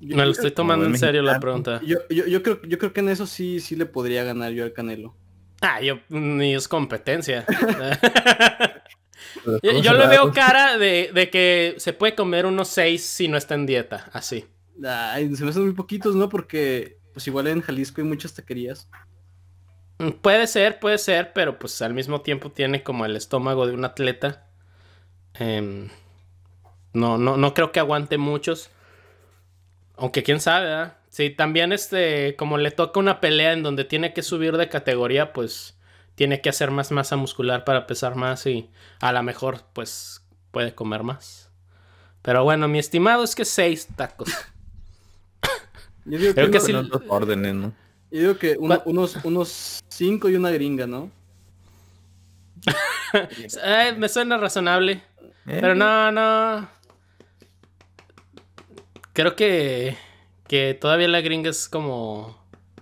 [0.00, 1.80] Me lo estoy tomando en serio la pregunta.
[1.82, 5.16] Yo, creo, yo creo que en eso sí, sí le podría ganar yo al Canelo.
[5.60, 7.46] Ah, yo ni es competencia.
[9.62, 13.64] yo, le veo cara de, que se puede comer unos seis si no está en
[13.64, 14.44] dieta, así.
[14.84, 16.28] Ay, se me hacen muy poquitos, ¿no?
[16.28, 18.90] Porque pues igual en Jalisco hay muchas taquerías.
[19.98, 23.72] Mm, puede ser, puede ser, pero pues al mismo tiempo tiene como el estómago de
[23.72, 24.46] un atleta.
[25.34, 25.88] Em,
[26.92, 28.70] no, no, no creo que aguante muchos.
[29.96, 30.98] Aunque quién sabe, ¿verdad?
[31.08, 35.32] Sí, también este, como le toca una pelea en donde tiene que subir de categoría,
[35.32, 35.78] pues
[36.16, 40.74] tiene que hacer más masa muscular para pesar más y a lo mejor pues puede
[40.74, 41.50] comer más.
[42.22, 44.30] Pero bueno, mi estimado es que seis tacos.
[46.04, 47.72] Yo digo que, órdenes, ¿no?
[48.10, 51.10] Yo digo que unos, unos cinco y una gringa, ¿no?
[53.62, 54.94] Eh, me suena razonable.
[55.46, 55.58] Eh.
[55.60, 56.68] Pero no, no.
[59.12, 59.96] Creo que,
[60.48, 62.36] que todavía la gringa es como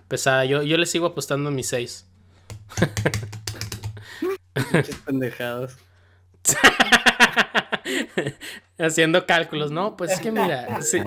[0.07, 0.45] pesada.
[0.45, 2.07] Yo, yo le sigo apostando a mis seis.
[5.05, 5.77] pendejados.
[8.77, 9.95] Haciendo cálculos, ¿no?
[9.95, 11.01] Pues es que mira, si,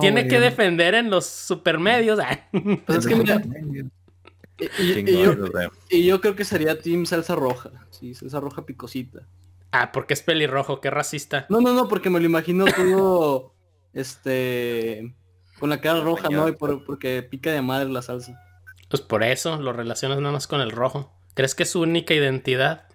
[0.00, 2.18] tiene que defender en los supermedios.
[2.86, 3.42] pues es que mira.
[5.90, 7.70] Y, yo, creo que sería Team Salsa Roja.
[7.90, 9.26] Sí, Salsa Roja picosita.
[9.72, 11.46] Ah, porque es pelirrojo, qué racista.
[11.50, 13.54] No, no, no, porque me lo imagino todo.
[13.92, 15.14] este.
[15.58, 16.48] Con la cara roja, ¿no?
[16.48, 18.38] Y porque pica de madre la salsa.
[18.88, 21.12] Pues por eso, lo relacionas nada más con el rojo.
[21.34, 22.86] ¿Crees que es su única identidad?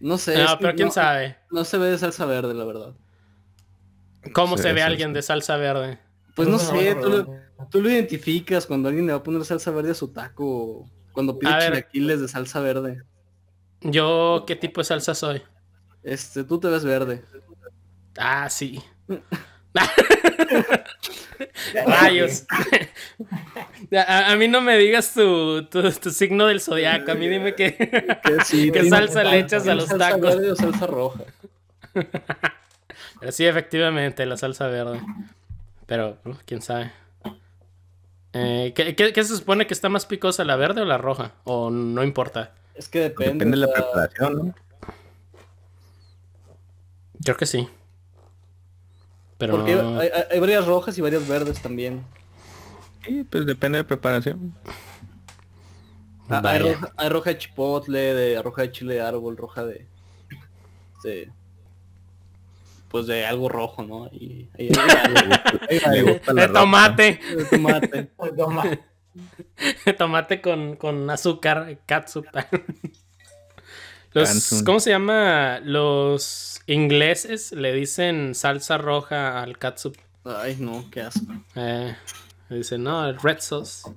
[0.00, 0.42] No sé.
[0.42, 1.36] No, pero quién sabe.
[1.50, 2.94] No se ve de salsa verde, la verdad.
[4.32, 5.98] ¿Cómo se ve alguien de salsa verde?
[6.34, 6.94] Pues no, sé,
[7.70, 10.84] tú lo, identificas cuando alguien le va a poner salsa verde a su taco.
[11.12, 13.02] Cuando pide chilaquiles de salsa verde.
[13.80, 15.42] Yo, ¿qué tipo de salsa soy?
[16.02, 17.24] Este, tú te ves verde.
[18.18, 18.82] Ah, sí.
[21.86, 22.44] Rayos.
[24.06, 25.66] A, mí no me digas tu,
[26.10, 27.12] signo del zodiaco.
[27.12, 27.76] A mí dime que,
[28.72, 30.20] ¿Qué salsa le echas a los tacos.
[30.20, 31.24] Verde o salsa roja.
[33.20, 35.00] Pero sí, efectivamente, la salsa verde.
[35.86, 36.92] Pero, quién sabe.
[38.32, 41.32] Eh, ¿qué, se supone que está más picosa, la verde o la roja?
[41.44, 42.52] ¿O no importa?
[42.74, 43.44] Es que depende.
[43.44, 44.54] Depende de la preparación, ¿no?
[47.24, 47.68] Creo que sí.
[49.38, 49.74] Porque
[50.30, 52.04] hay, varias rojas y varias verdes también.
[53.04, 54.54] Sí, pues depende de preparación.
[56.28, 59.86] Ah, hay, roja, de chipotle, de roja de chile de árbol, roja de,
[62.88, 64.08] pues de algo rojo, ¿no?
[64.12, 67.20] Y, de tomate.
[67.36, 68.10] De tomate.
[69.98, 72.26] tomate con, con azúcar, catsup.
[74.64, 75.60] ¿Cómo se llama?
[75.62, 79.96] Los ingleses le dicen salsa roja al catsup.
[80.24, 81.26] Ay, no, qué asco.
[81.54, 81.94] Eh,
[82.50, 83.88] dicen, no, el red sauce.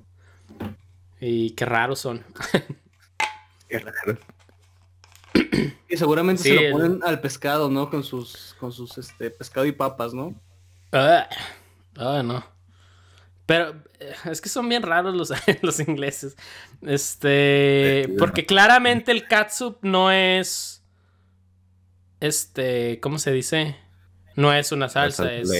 [1.20, 2.24] Y qué raros son.
[3.68, 4.18] qué raro.
[5.88, 7.90] Y seguramente se lo ponen al pescado, ¿no?
[7.90, 10.34] Con sus, con sus, este, pescado y papas, ¿no?
[10.92, 11.28] Ah,
[11.96, 12.44] ah no.
[13.50, 15.32] Pero eh, es que son bien raros los,
[15.62, 16.36] los ingleses.
[16.82, 18.08] Este.
[18.16, 20.84] Porque claramente el catsup no es.
[22.20, 23.00] Este.
[23.00, 23.76] ¿Cómo se dice?
[24.36, 25.32] No es una salsa.
[25.34, 25.50] Es,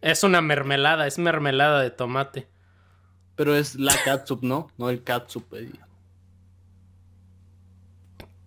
[0.00, 1.06] es una mermelada.
[1.06, 2.48] Es mermelada de tomate.
[3.36, 4.72] Pero es la catsup, ¿no?
[4.76, 5.44] No el catsup.
[5.54, 5.70] Eh.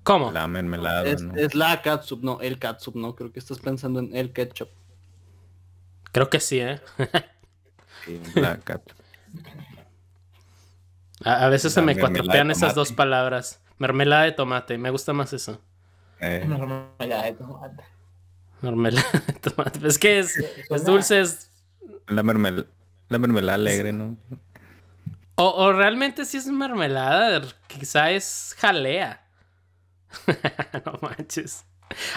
[0.03, 0.34] ¿Cómo?
[0.34, 1.05] La mermelada.
[1.05, 3.15] Es, es la catsup, no el catsup, ¿no?
[3.15, 4.67] Creo que estás pensando en el ketchup.
[6.11, 6.82] Creo que sí, ¿eh?
[11.24, 13.62] A, veces se me cuatropean esas dos palabras.
[13.78, 15.62] Mermelada de tomate, me gusta más eso.
[16.20, 16.45] Eh.
[16.47, 17.84] Mermelada de tomate.
[18.62, 19.88] Mermelada de tomate.
[19.88, 20.36] Es que es,
[20.86, 21.51] dulce, es...
[22.08, 22.68] La, mermel
[23.10, 24.18] la mermelada alegre, ¿no?
[25.38, 29.26] O, realmente si es mermelada, quizá es jalea.
[30.86, 31.66] no manches.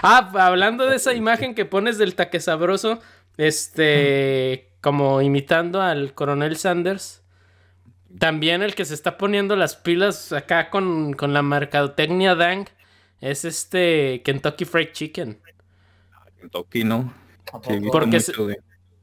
[0.02, 3.00] Ah, hablando de esa imagen que pones del taque sabroso,
[3.36, 7.22] este, como imitando al coronel Sanders.
[8.18, 12.66] También el que se está poniendo las pilas acá con, la mercadotecnia Dang
[13.20, 15.40] es este Kentucky Fried Chicken.
[16.40, 17.12] Kentucky, ¿no?
[17.92, 18.20] Porque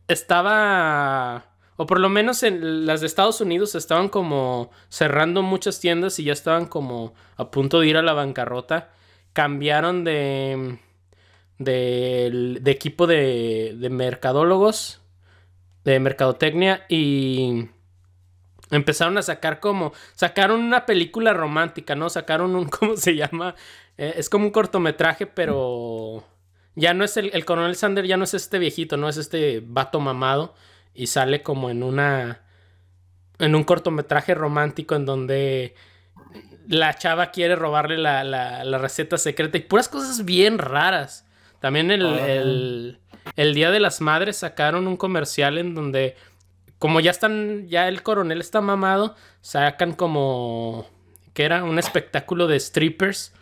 [0.08, 1.46] estaba,
[1.76, 6.24] o por lo menos en las de Estados Unidos estaban como cerrando muchas tiendas y
[6.24, 8.92] ya estaban como a punto de ir a la bancarrota.
[9.34, 10.80] Cambiaron de,
[11.60, 15.02] de, de equipo de, de mercadólogos
[15.86, 17.70] de mercadotecnia y
[18.72, 22.10] empezaron a sacar como, sacaron una película romántica, ¿no?
[22.10, 23.56] Sacaron un, ¿cómo se llama?
[23.98, 26.26] Eh, es como un cortometraje, pero
[26.76, 29.64] ya no es el, el coronel Sander, ya no es este viejito, no es este
[29.66, 30.56] vato mamado
[30.94, 32.42] y sale como en una,
[33.40, 35.76] en un cortometraje romántico en donde
[36.68, 41.26] la chava quiere robarle la, la, receta secreta y puras cosas bien raras.
[41.60, 43.00] También el, el,
[43.36, 46.16] el Día de las Madres sacaron un comercial en donde
[46.80, 50.88] como ya están, ya el coronel está mamado, sacan como
[51.34, 53.34] que era un espectáculo de strippers.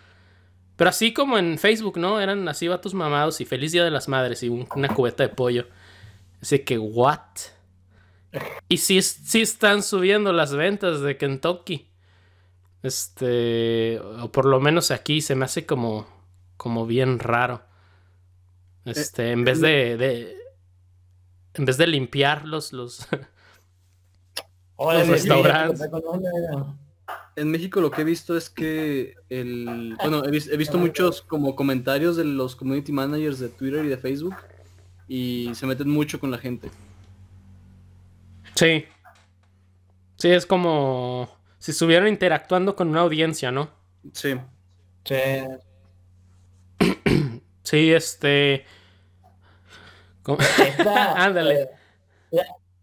[0.75, 2.19] Pero así como en Facebook, ¿no?
[2.19, 5.67] Eran así vatos mamados y feliz día de las madres y una cubeta de pollo.
[6.41, 7.19] Así que, ¿what?
[8.67, 11.89] Y sí, sí están subiendo las ventas de Kentucky.
[12.81, 16.07] Este, o por lo menos aquí se me hace como,
[16.57, 17.63] como bien raro.
[18.85, 20.37] Este, en vez de, de
[21.53, 23.07] en vez de limpiar los, los,
[25.07, 25.89] restaurantes.
[27.35, 32.15] En México lo que he visto es que el bueno, he, visto muchos como comentarios
[32.15, 34.35] de los community managers de Twitter y de Facebook
[35.07, 36.69] y se meten mucho con la gente.
[38.55, 38.85] Sí.
[40.17, 43.69] Sí, es como si estuvieran interactuando con una audiencia, ¿no?
[44.13, 44.35] Sí.
[45.05, 45.15] Sí.
[47.63, 48.65] Sí, este.
[51.15, 51.69] Ándale.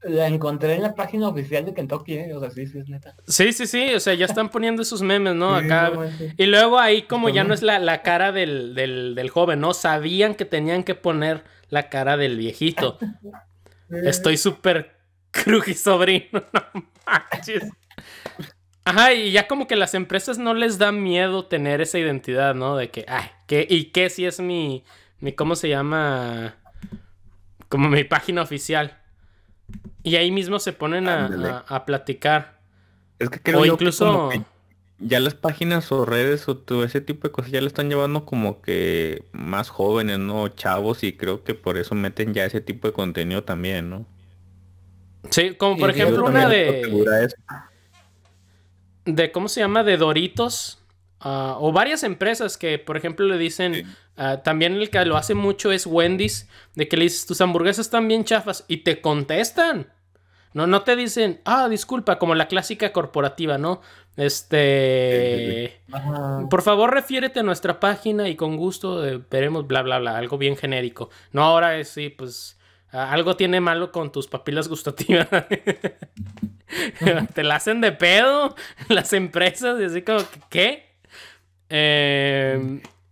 [0.02, 2.34] La, encontré en la página oficial de Kentucky, ¿eh?
[2.34, 3.14] O sea, sí, sí, es neta.
[3.26, 3.94] Sí, sí, sí.
[3.94, 5.54] O sea, ya están poniendo esos memes, ¿no?
[5.54, 5.92] Acá.
[6.38, 9.74] Y luego ahí, como ya no es la, la cara del, del, del, joven, ¿no?
[9.74, 12.98] Sabían que tenían que poner la cara del viejito.
[13.90, 14.96] Estoy súper
[15.30, 16.44] cruji sobrino.
[16.52, 17.64] No manches.
[18.90, 22.76] Ajá, y ya como que las empresas no les da miedo tener esa identidad, ¿no?
[22.76, 24.82] De que, ay, ¿qué, ¿y qué si es mi,
[25.20, 26.56] mi, ¿cómo se llama?
[27.68, 28.98] Como mi página oficial.
[30.02, 32.58] Y ahí mismo se ponen a, a, platicar.
[33.20, 34.30] Es que creo o incluso...
[34.98, 38.24] ya las páginas o redes o todo ese tipo de cosas ya le están llevando
[38.24, 40.48] como que más jóvenes, ¿no?
[40.48, 44.04] Chavos y creo que por eso meten ya ese tipo de contenido también, ¿no?
[45.30, 46.82] Sí, como por ejemplo una de
[49.14, 49.84] de, ¿cómo se llama?
[49.84, 50.78] De Doritos.
[51.20, 55.34] Ah, o varias empresas que, por ejemplo, le dicen, ah, también el que lo hace
[55.34, 59.92] mucho es Wendy's, de que le dices, tus hamburguesas están bien chafas y te contestan.
[60.52, 63.82] No, no te dicen, ah, disculpa, como la clásica corporativa, ¿no?
[64.16, 65.80] Este,
[66.50, 70.38] por favor, refiérete a nuestra página y con gusto eh, veremos, bla, bla, bla, algo
[70.38, 71.10] bien genérico.
[71.32, 72.58] No, ahora es, sí, pues,
[72.92, 75.28] algo tiene malo con tus papilas gustativas.
[77.34, 78.54] te la hacen de pedo
[78.88, 80.90] las empresas y así como, ¿qué?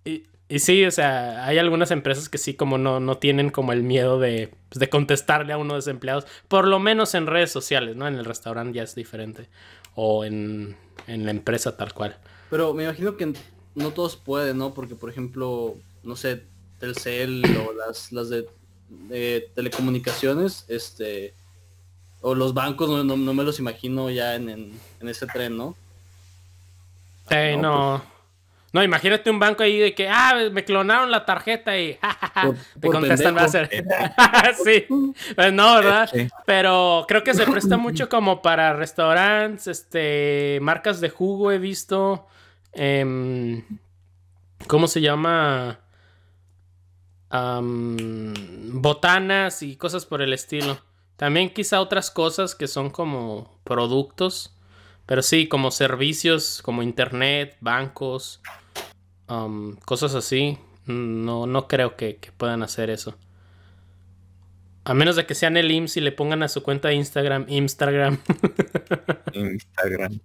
[0.05, 3.73] Y, y, sí, o sea, hay algunas empresas que sí como no, no tienen como
[3.73, 7.27] el miedo de, pues, de contestarle a uno de los empleados, por lo menos en
[7.27, 8.09] redes sociales, ¿no?
[8.09, 9.49] En el restaurante ya es diferente.
[9.95, 10.77] O en,
[11.07, 12.17] en la empresa tal cual.
[12.51, 13.33] Pero me imagino que
[13.75, 14.75] no todos pueden, ¿no?
[14.75, 16.45] Porque, por ejemplo, no sé,
[16.79, 18.47] Telcel o las, las de,
[19.55, 21.35] telecomunicaciones, este
[22.21, 25.77] o los bancos no, no, me los imagino ya en, en, ese tren, ¿no?
[27.31, 28.03] Eh, no.
[28.73, 28.83] no.
[28.83, 31.99] imagínate un banco ahí de que, ah, me clonaron la tarjeta y
[32.81, 33.71] te contestan va a ser.
[34.65, 34.87] sí,
[35.35, 36.11] pues no, ¿verdad?
[36.45, 42.27] Pero creo que se presta mucho como para restaurantes, este, marcas de jugo he visto.
[42.73, 43.65] Em,
[44.67, 45.79] ¿Cómo se llama?
[47.31, 50.79] Botanas y cosas por el estilo.
[51.17, 54.55] También quizá otras cosas que son como productos,
[55.05, 58.41] pero sí, como servicios, como internet, bancos,
[59.29, 60.59] um, cosas así.
[60.87, 63.15] No, no creo que, puedan hacer eso.
[64.85, 67.45] A menos de que sean el IMSS y le pongan a su cuenta de Instagram,
[67.49, 68.19] Instagram.
[69.35, 70.19] Instagram.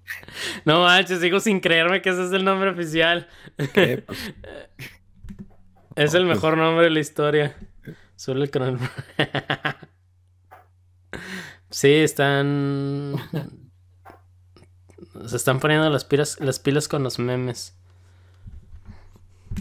[0.63, 3.27] No manches, sigo sin creerme que ese es el nombre oficial.
[3.73, 4.03] Pues.
[5.95, 7.55] es el mejor nombre de la historia.
[8.15, 8.79] Solo el canal.
[11.73, 13.15] Sí, están.
[15.25, 17.73] Se están poniendo las pilas, las pilas con los memes.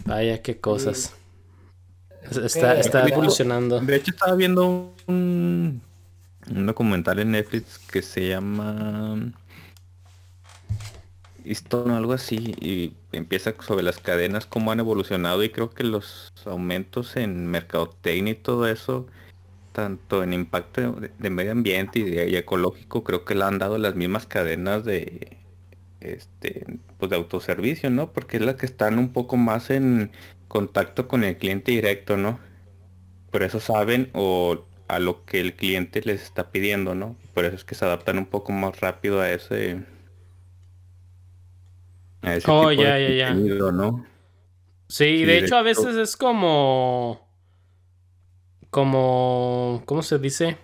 [0.05, 1.15] Vaya, qué cosas.
[2.29, 3.79] Está, está evolucionando.
[3.79, 5.81] De hecho, estaba viendo un,
[6.51, 9.17] un documental en Netflix que se llama
[11.71, 16.33] o algo así, y empieza sobre las cadenas, cómo han evolucionado, y creo que los
[16.45, 19.07] aumentos en mercadotecnia y todo eso
[19.73, 24.25] tanto en impacto de, medio ambiente y, ecológico, creo que le han dado las mismas
[24.25, 25.37] cadenas de
[25.99, 26.65] este
[26.97, 28.13] pues de autoservicio, ¿no?
[28.13, 30.11] Porque es la que están un poco más en
[30.47, 32.39] contacto con el cliente directo, ¿no?
[33.31, 37.17] Por eso saben o, a lo que el cliente les está pidiendo, ¿no?
[37.33, 39.83] Por eso es que se adaptan un poco más rápido a ese
[42.23, 43.33] a ese oh, ya, ya, ya.
[43.33, 44.05] ¿no?
[44.87, 47.27] Sí, de, hecho, a veces es como
[48.69, 50.57] como ¿cómo se dice?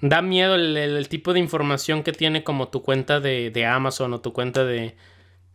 [0.00, 4.20] Da miedo el, tipo de información que tiene como tu cuenta de, de Amazon o
[4.20, 4.96] tu cuenta de,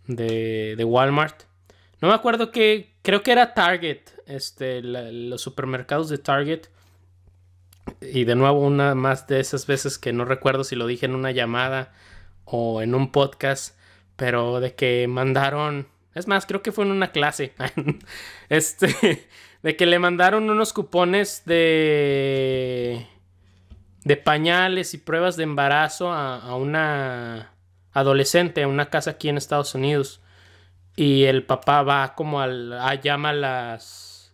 [0.07, 1.43] de, de Walmart.
[2.03, 2.91] No me acuerdo que.
[3.01, 4.01] Creo que era Target.
[4.25, 4.81] Este.
[4.81, 6.63] los supermercados de Target.
[8.01, 11.15] Y de nuevo, una más de esas veces que no recuerdo si lo dije en
[11.15, 11.93] una llamada
[12.43, 13.77] o en un podcast.
[14.15, 15.87] Pero de que mandaron.
[16.13, 17.53] Es más, creo que fue en una clase.
[18.49, 19.27] este.
[19.61, 23.07] De que le mandaron unos cupones de.
[24.03, 27.53] De pañales y pruebas de embarazo a, una
[27.93, 30.21] adolescente a una casa aquí en Estados Unidos.
[30.95, 34.33] Y el papá va como al, a, llama a las,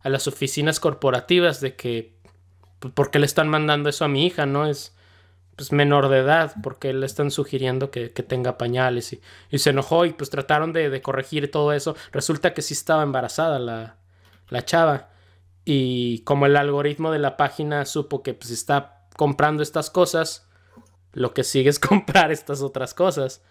[0.00, 2.14] a las oficinas corporativas de que,
[2.78, 4.44] pues, ¿por qué le están mandando eso a mi hija?
[4.44, 4.95] No es
[5.56, 9.12] pues, menor de edad, porque le están sugiriendo que, tenga pañales.
[9.12, 11.96] Y, y, se enojó y pues trataron de, corregir todo eso.
[12.12, 13.96] Resulta que sí estaba embarazada la,
[14.50, 15.08] la chava.
[15.64, 20.48] Y como el algoritmo de la página supo que pues está comprando estas cosas,
[21.12, 23.42] lo que sigue es comprar estas otras cosas.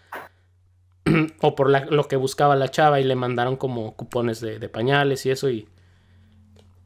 [1.40, 5.30] o por lo que buscaba la chava y le mandaron como cupones de, pañales y
[5.30, 5.68] eso y...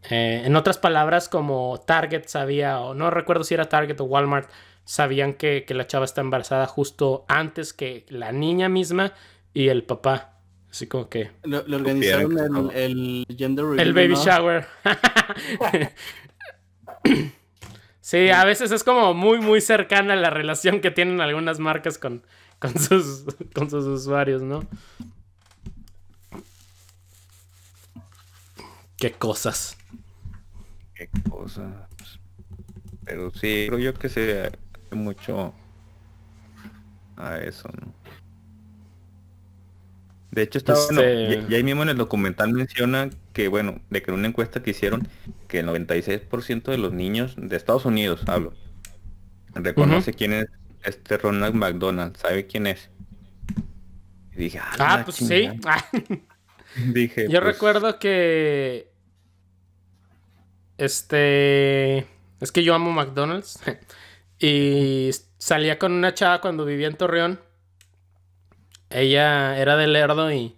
[0.09, 4.49] Eh, en otras palabras, como Target sabía, o no recuerdo si era Target o Walmart,
[4.91, 9.13] sabían que, la chava está embarazada justo antes que la niña misma
[9.55, 10.41] y el papá.
[10.69, 11.31] Así como que...
[11.45, 14.67] Le, organizaron el, gender El baby shower.
[18.01, 22.27] sí, a veces es como muy, muy cercana la relación que tienen algunas marcas con,
[22.59, 24.67] con sus, con sus usuarios, ¿no?
[28.99, 29.77] Qué cosas.
[30.95, 31.73] Qué cosas.
[33.05, 34.51] Pero sí, creo yo que se
[34.97, 35.55] mucho
[37.17, 37.93] a eso, ¿no?
[40.31, 44.13] De hecho, está este ya, ahí mismo en el documental menciona que, bueno, de que
[44.13, 45.09] en una encuesta que hicieron,
[45.49, 48.53] que el 96% de los niños de Estados Unidos, hablo,
[49.55, 50.47] reconoce quién es
[50.85, 52.91] este Ronald McDonald, ¿sabe quién es?
[54.41, 55.49] dije, ah, ah pues sí.
[56.93, 58.91] dije, yo pues recuerdo que
[60.79, 62.07] este
[62.41, 63.61] es que yo amo McDonald's
[64.41, 67.41] y salía con una chava cuando vivía en Torreón.
[68.89, 70.57] Ella era de Lerdo y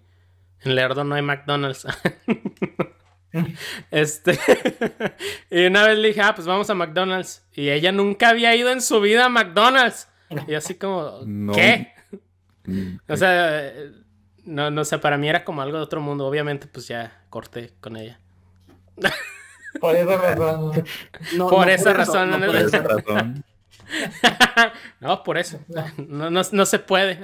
[0.61, 1.85] en Lerdo no hay McDonald's.
[3.89, 4.37] Este.
[5.49, 7.43] y una vez le dije, ah, pues vamos a McDonald's.
[7.53, 10.07] Y ella nunca había ido en su vida a McDonald's.
[10.47, 11.21] Y así como,
[11.53, 11.93] ¿qué?
[12.65, 13.73] Mm, o sea,
[14.45, 16.27] no, no sé, para mí era como algo de otro mundo.
[16.27, 18.19] Obviamente, pues ya corté con ella.
[19.79, 20.83] Por esa razón.
[21.35, 22.29] No, por, esa razón.
[22.29, 23.43] No, por esa razón.
[24.99, 25.59] no, por eso.
[25.97, 27.19] No, no, se puede.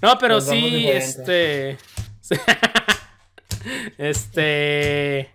[0.00, 1.78] No, pero sí, este.
[3.98, 5.30] este.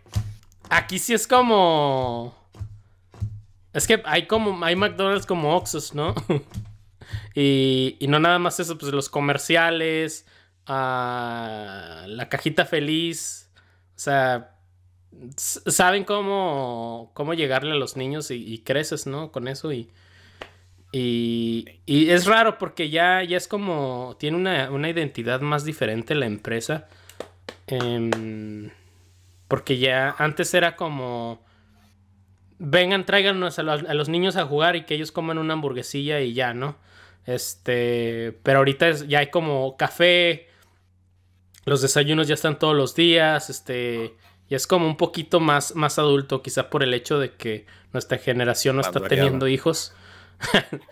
[0.69, 2.35] Aquí sí es como.
[3.73, 4.63] Es que hay como.
[4.65, 6.15] Hay McDonald's como Oxos, ¿no?
[7.39, 10.25] Y, no nada más eso, pues los comerciales,
[10.65, 13.51] ah, la cajita feliz,
[13.95, 14.55] o sea,
[15.37, 19.31] saben cómo, cómo llegarle a los niños y, creces, ¿no?
[19.31, 19.91] Con eso y,
[20.91, 26.87] y, es raro porque ya, ya es como, tiene una, identidad más diferente la empresa.
[27.67, 28.69] Em,
[29.47, 31.45] porque ya antes era como
[32.59, 36.53] vengan, tráiganos a los, niños a jugar y que ellos coman una hamburguesilla y ya,
[36.53, 36.75] ¿no?
[37.25, 40.47] Este, pero ahorita ya hay como café,
[41.65, 44.15] los desayunos ya están todos los días, este,
[44.49, 48.17] y es como un poquito más, más adulto, quizá por el hecho de que nuestra
[48.17, 49.93] generación no está teniendo hijos.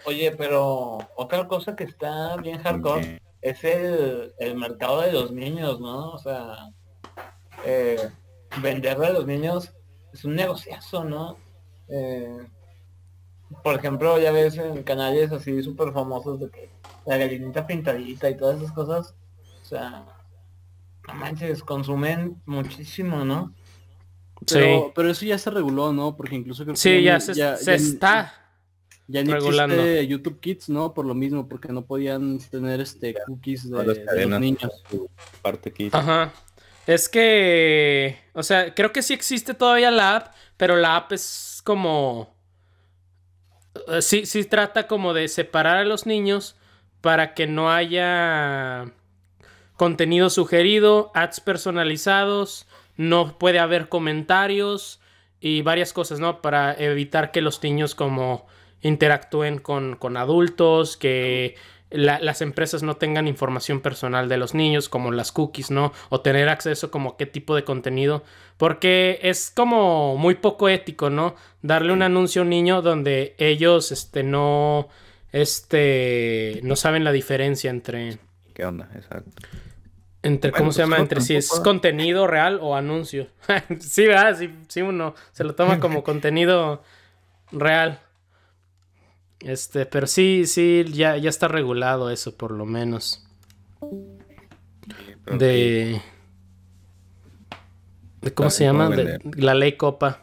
[0.06, 6.12] Oye, pero otra cosa que está bien hardcore es el, mercado de los niños, ¿no?
[6.12, 6.72] O sea,
[7.66, 8.10] eh,
[8.62, 9.74] venderle a los niños
[10.14, 11.38] es un negociazo, ¿no?
[11.88, 12.48] Eh,
[13.64, 16.70] por ejemplo, ya ves en canales así súper famosos de que
[17.06, 19.16] la gallinita pintadita y todas esas cosas,
[19.62, 20.06] o sea,
[21.08, 23.54] no manches, consumen muchísimo, ¿no?
[24.48, 24.91] Pero, sí.
[24.96, 26.16] pero eso ya se reguló, ¿no?
[26.16, 28.34] Porque incluso creo que sí, ya, se, está
[29.08, 29.76] ya ni regulando.
[29.76, 30.93] existe YouTube Kids, ¿no?
[30.93, 34.84] Por lo mismo, porque no podían tener este cookies de, los niños.
[35.41, 35.93] Parte Kids.
[35.93, 36.34] Ajá.
[36.88, 41.62] Es que, o sea, creo que sí existe todavía la app, pero la app es
[41.64, 42.36] como
[43.88, 46.56] eh, sí, sí trata como de separar a los niños
[47.01, 48.91] para que no haya
[49.78, 55.01] contenido sugerido, ads personalizados, no puede haber comentarios
[55.39, 56.41] y varias cosas, ¿no?
[56.41, 58.47] Para evitar que los niños como
[58.82, 61.55] interactúen con, con adultos, que
[61.91, 65.93] las empresas no tengan información personal de los niños, como las cookies, ¿no?
[66.09, 68.23] O tener acceso como a qué tipo de contenido.
[68.57, 71.36] Porque es como muy poco ético, ¿no?
[71.61, 74.89] Darle un anuncio a un niño donde ellos, este, no,
[75.32, 78.17] este, no saben la diferencia entre...
[78.53, 78.89] ¿Qué onda?
[78.95, 79.32] Exacto.
[80.23, 80.97] Entre, ¿cómo se pues llama?
[80.97, 83.28] Entre si es contenido real o anuncio.
[83.80, 84.36] sí, ¿verdad?
[84.38, 86.82] Sí, sí, uno se lo toma como contenido
[87.51, 87.99] real.
[89.40, 93.26] Este, pero sí, sí, ya, ya está regulado eso, por lo menos.
[95.26, 96.02] de,
[98.22, 98.34] de.
[98.34, 98.90] ¿Cómo se llama?
[98.90, 100.22] De, la ley Copa.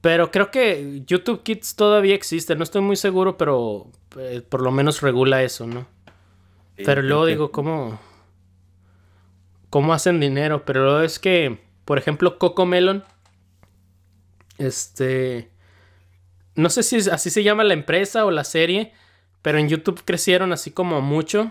[0.00, 2.56] Pero creo que YouTube Kids todavía existe.
[2.56, 5.86] No estoy muy seguro, pero eh, por lo menos regula eso, ¿no?
[6.82, 8.00] pero luego digo, ¿cómo?
[9.68, 10.64] ¿Cómo hacen dinero?
[10.64, 13.04] Pero es que, por ejemplo, Coco Melon.
[14.56, 15.50] Este
[16.54, 18.92] no sé si así se llama la empresa o la serie,
[19.42, 21.50] pero en YouTube crecieron así como mucho.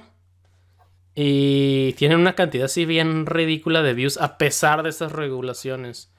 [1.15, 6.11] Y tienen una cantidad así bien ridícula de views a pesar de esas regulaciones.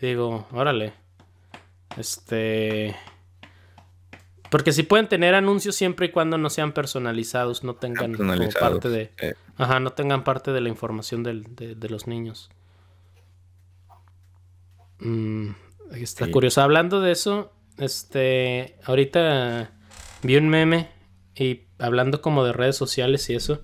[0.00, 0.92] Digo, órale.
[1.96, 2.94] Este...
[4.50, 8.16] Porque si pueden tener anuncios siempre y cuando no sean personalizados, no tengan
[8.58, 9.12] parte de...
[9.20, 9.34] Eh.
[9.56, 12.50] Ajá, no tengan parte de la información de, los niños.
[15.00, 15.50] Mm,
[15.92, 16.62] está curioso.
[16.62, 19.72] Hablando de eso, este, ahorita
[20.22, 20.88] vi un meme
[21.34, 23.62] y hablando como de redes sociales y eso.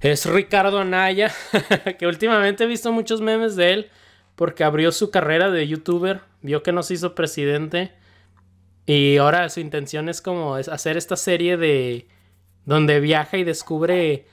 [0.00, 1.32] Es Ricardo Anaya,
[1.98, 3.90] que últimamente he visto muchos memes de él
[4.34, 7.92] porque abrió su carrera de youtuber, vio que nos hizo presidente
[8.84, 12.06] y ahora su intención es como hacer esta serie de
[12.66, 14.26] donde viaja y descubre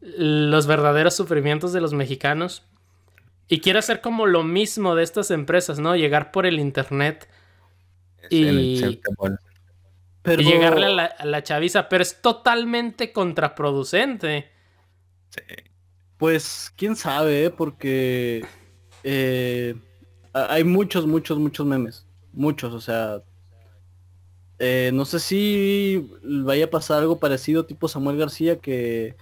[0.00, 2.64] los verdaderos sufrimientos de los mexicanos
[3.48, 5.96] y quiere hacer como lo mismo de estas empresas, ¿no?
[5.96, 7.28] Llegar por el internet
[8.30, 9.00] y,
[10.36, 14.50] llegarle a la, chaviza, pero es totalmente contraproducente.
[16.16, 17.50] Pues quién sabe, ¿eh?
[17.50, 18.44] porque
[19.04, 19.74] eh,
[20.32, 22.06] hay muchos, muchos, muchos memes.
[22.32, 23.22] Muchos, o sea.
[24.60, 29.14] Eh, no sé si vaya a pasar algo parecido tipo Samuel García que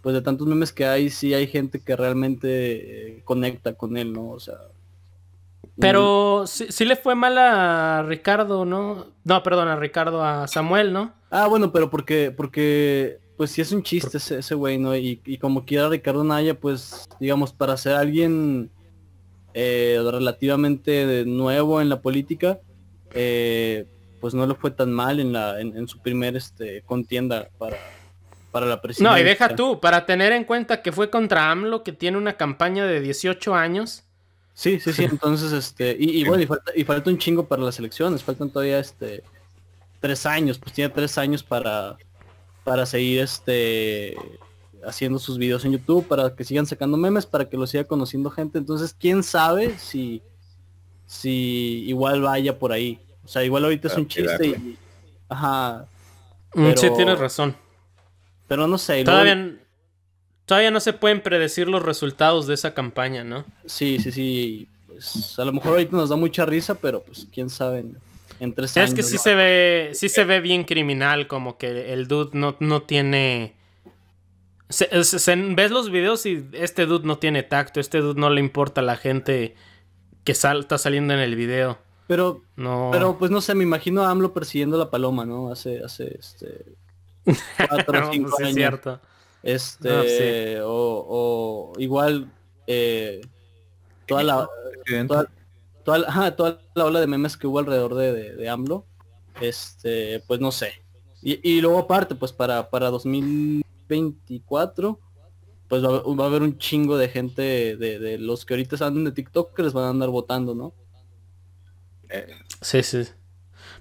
[0.00, 4.30] pues de tantos memes que hay, sí hay gente que realmente conecta con él, ¿no?
[4.30, 4.56] O sea,
[5.82, 9.06] pero sí, le fue mal a Ricardo, ¿no?
[9.24, 11.12] No, perdón, a Ricardo, a Samuel, ¿no?
[11.30, 14.96] Ah, bueno, pero porque, porque, pues sí es un chiste ese, güey, ¿no?
[14.96, 18.70] Y, como quiera Ricardo Naya, pues, digamos, para ser alguien
[19.54, 22.60] eh, relativamente nuevo en la política,
[23.14, 23.86] eh,
[24.20, 27.76] pues no le fue tan mal en la, en, su primer este contienda para,
[28.52, 29.10] para la presidencia.
[29.10, 32.36] No, y deja tú, para tener en cuenta que fue contra AMLO, que tiene una
[32.36, 34.04] campaña de 18 años
[34.54, 35.04] Sí, sí, sí.
[35.10, 38.78] Entonces, este, y, bueno, y falta, y falta un chingo para las elecciones, faltan todavía
[38.78, 39.22] este
[40.00, 41.96] tres años, pues tiene tres años para,
[42.64, 44.16] para seguir este
[44.84, 48.30] haciendo sus videos en YouTube, para que sigan sacando memes, para que lo siga conociendo
[48.30, 48.58] gente.
[48.58, 50.22] Entonces, quién sabe si,
[51.06, 53.00] si igual vaya por ahí.
[53.24, 54.78] O sea, igual ahorita es un chiste y.
[55.28, 55.86] Ajá.
[56.54, 57.56] Mm, sí, tienes razón.
[58.48, 59.04] Pero no sé.
[59.04, 59.56] Todavía,
[60.46, 63.44] todavía no se pueden predecir los resultados de esa campaña, ¿no?
[63.66, 64.68] Sí, sí, sí.
[64.86, 67.84] Pues a lo mejor ahorita nos da mucha risa, pero pues quién sabe.
[68.40, 68.90] En, tres años.
[68.90, 72.56] Es que sí se ve, sí se ve bien criminal, como que el dude no,
[72.58, 73.54] no tiene.
[74.68, 78.84] ves los videos y este dude no tiene tacto, este dude no le importa a
[78.84, 79.54] la gente
[80.24, 81.78] que está saliendo en el video.
[82.08, 82.90] Pero, no.
[82.92, 85.50] pero pues no sé, me imagino a AMLO persiguiendo la paloma, ¿no?
[85.50, 86.64] Hace, hace este.
[87.68, 88.54] Cuatro o cinco pues años.
[88.54, 89.00] cierto.
[89.42, 92.30] Este, ah, o, igual
[92.66, 93.20] eh,
[94.06, 94.48] toda la
[95.84, 98.86] toda, la ola de memes que hubo alrededor de, de, AMLO,
[99.40, 100.82] este, pues no sé.
[101.24, 104.98] Y, luego aparte, pues para, para 2024,
[105.68, 109.54] pues va, a haber un chingo de gente de, los que ahorita andan de TikTok
[109.54, 110.74] que les van a andar votando, ¿no?
[112.60, 113.04] Sí, sí.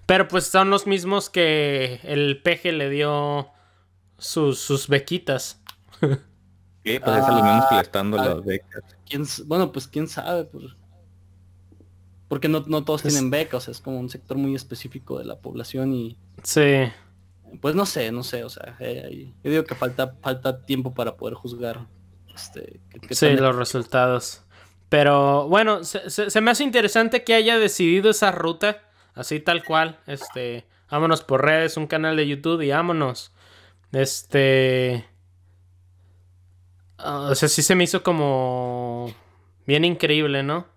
[0.05, 3.49] Pero pues son los mismos que el peje le dio
[4.22, 5.59] sus, sus bequitas.
[6.84, 6.99] ¿Qué?
[6.99, 8.84] Pues es lo mismo que le están dando las becas.
[9.07, 10.45] ¿Quién, bueno, pues quién sabe.
[10.45, 10.65] Pues,
[12.28, 15.26] porque no, no todos tienen becas, o sea, es como un sector muy específico de
[15.26, 16.17] la población y...
[16.43, 16.84] Sí.
[17.59, 21.17] Pues no sé, no sé, o sea, eh, yo digo que falta, falta tiempo para
[21.17, 21.86] poder juzgar.
[22.34, 24.43] Este, sí, los resultados.
[24.88, 28.82] Pero bueno, se, se, me hace interesante que haya decidido esa ruta,
[29.13, 29.99] así tal cual.
[30.07, 33.34] Este, vámonos por redes, un canal de YouTube y vámonos.
[33.91, 35.05] Este.
[36.97, 39.13] o sea, sí se me hizo como.
[39.65, 40.67] Bien increíble, ¿no?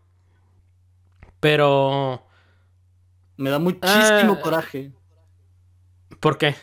[1.41, 2.27] Pero...
[3.37, 4.93] Me da muchísimo ah, coraje.
[6.21, 6.55] ¿Por qué?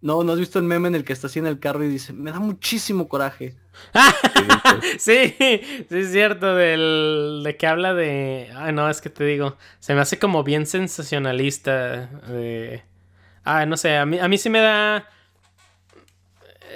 [0.00, 1.88] No, ¿no has visto el meme en el que está así en el carro y
[1.88, 3.56] dice, me da muchísimo coraje?
[4.98, 8.50] sí, sí es cierto, del, de que habla de...
[8.54, 12.06] Ay, no, es que te digo, se me hace como bien sensacionalista.
[12.06, 12.82] De...
[13.44, 15.08] Ah, no sé, a mí, a mí sí me da...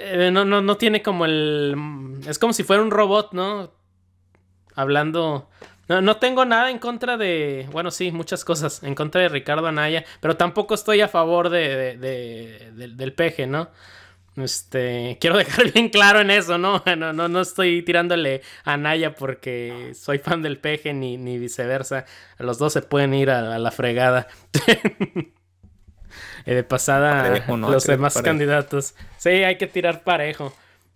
[0.01, 2.21] Eh, no, no, no tiene como el...
[2.27, 3.71] Es como si fuera un robot, ¿no?
[4.75, 5.49] Hablando...
[5.87, 7.67] No, no, tengo nada en contra de.
[7.73, 11.97] Bueno, sí, muchas cosas en contra de Ricardo Anaya, pero tampoco estoy a favor de,
[11.97, 13.69] del peje, ¿no?
[14.37, 16.83] Este, quiero dejar bien claro en eso, ¿no?
[16.97, 22.05] No, no, no estoy tirándole a Anaya porque soy fan del peje ni, ni viceversa.
[22.37, 24.27] Los dos se pueden ir a, la fregada.
[26.45, 28.95] y de pasada, los demás candidatos.
[29.17, 30.53] Sí, hay que tirar parejo.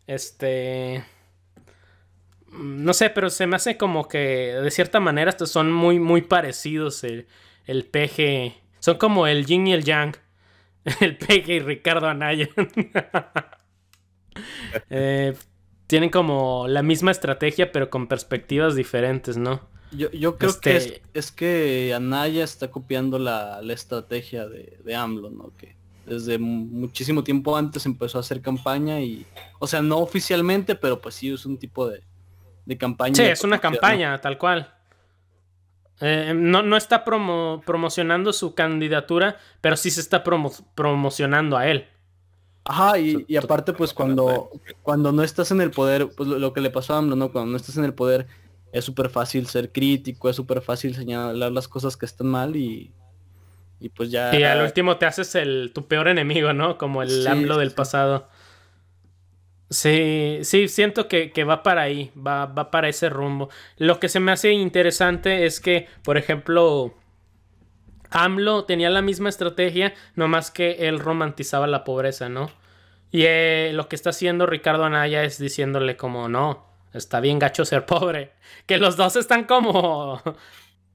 [0.07, 1.03] Este
[2.57, 6.21] no sé, pero se me hace como que de cierta manera estos son muy, muy
[6.21, 7.03] parecidos.
[7.03, 7.27] El,
[7.65, 8.53] el PG.
[8.79, 10.15] Son como el yin y el yang.
[11.01, 12.49] El PG y Ricardo Anaya.
[14.89, 15.33] Eh,
[15.87, 19.69] tienen como la misma estrategia, pero con perspectivas diferentes, ¿no?
[19.91, 24.95] Yo, yo creo que este es, que Anaya está copiando la, la estrategia de, de,
[24.95, 25.53] AMLO, ¿no?
[25.57, 25.75] Que
[26.05, 29.25] desde muchísimo tiempo antes empezó a hacer campaña y,
[29.59, 32.03] o sea, no oficialmente, pero pues sí es un tipo de,
[32.65, 33.15] de campaña.
[33.15, 34.71] Sí, es una campaña, tal cual.
[36.01, 41.87] Eh, no, está promocionando su candidatura, pero sí se está promocionando a él.
[42.65, 44.49] Ajá, y, aparte, pues cuando,
[44.81, 47.31] cuando no estás en el poder, pues lo, que le pasó a AMLO, ¿no?
[47.31, 48.27] Cuando no estás en el poder,
[48.75, 52.91] es súper fácil ser crítico, es súper fácil señalar las cosas que están mal y,
[53.79, 54.37] y pues ya...
[54.37, 56.77] Y al último te haces el, tu peor enemigo, ¿no?
[56.77, 58.27] Como el AMLO del pasado.
[59.69, 63.49] Sí, sí, siento que, va para ahí, va, va, para ese rumbo.
[63.77, 66.93] Lo que se me hace interesante es que, por ejemplo,
[68.09, 72.51] AMLO tenía la misma estrategia, nomás que él romantizaba la pobreza, ¿no?
[73.09, 77.65] Y eh, lo que está haciendo Ricardo Anaya es diciéndole como, no, está bien gacho
[77.65, 78.33] ser pobre.
[78.65, 80.21] Que los dos están como...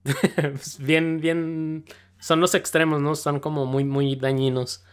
[0.79, 1.85] bien, bien...
[2.19, 3.15] Son los extremos, ¿no?
[3.15, 4.85] Son como muy, muy dañinos.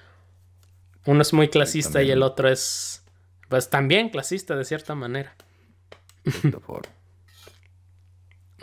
[1.05, 3.03] Uno es muy clasista y el otro es
[3.49, 5.35] pues también clasista de cierta manera.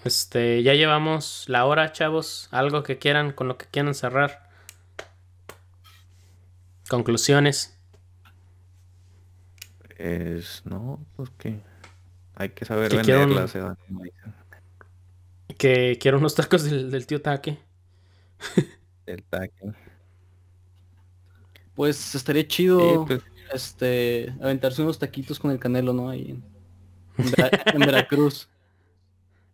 [0.04, 2.48] este, ya llevamos la hora, chavos.
[2.50, 4.50] Algo que quieran, con lo que quieran cerrar.
[6.88, 7.78] Conclusiones.
[9.96, 11.60] Es, no, pues que
[12.36, 13.54] hay que saber que venderlas.
[15.58, 17.58] que quiero unos tacos del, tío Taque.
[19.06, 19.72] el Taque.
[21.74, 23.04] Pues estaría chido.
[23.06, 23.22] Pues,
[23.52, 26.08] este, aventarse unos taquitos con el canelo, ¿no?
[26.08, 26.40] Ahí
[27.18, 28.48] en, Veracruz.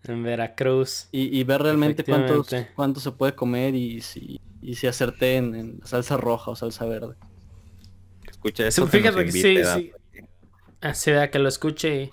[0.04, 1.08] En Veracruz.
[1.12, 6.16] Y, ver realmente cuántos, cuánto se puede comer y si, y si acerté en, salsa
[6.16, 7.16] roja o salsa verde.
[8.28, 8.86] Escucha eso.
[8.86, 9.92] fíjate que sí, sí.
[10.80, 12.10] Así vea que lo escuche y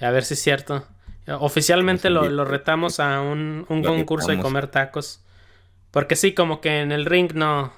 [0.00, 0.86] a ver si es cierto.
[1.26, 5.24] Oficialmente lo, retamos a un, concurso de comer tacos.
[5.90, 7.72] Porque sí, como que en el ring no.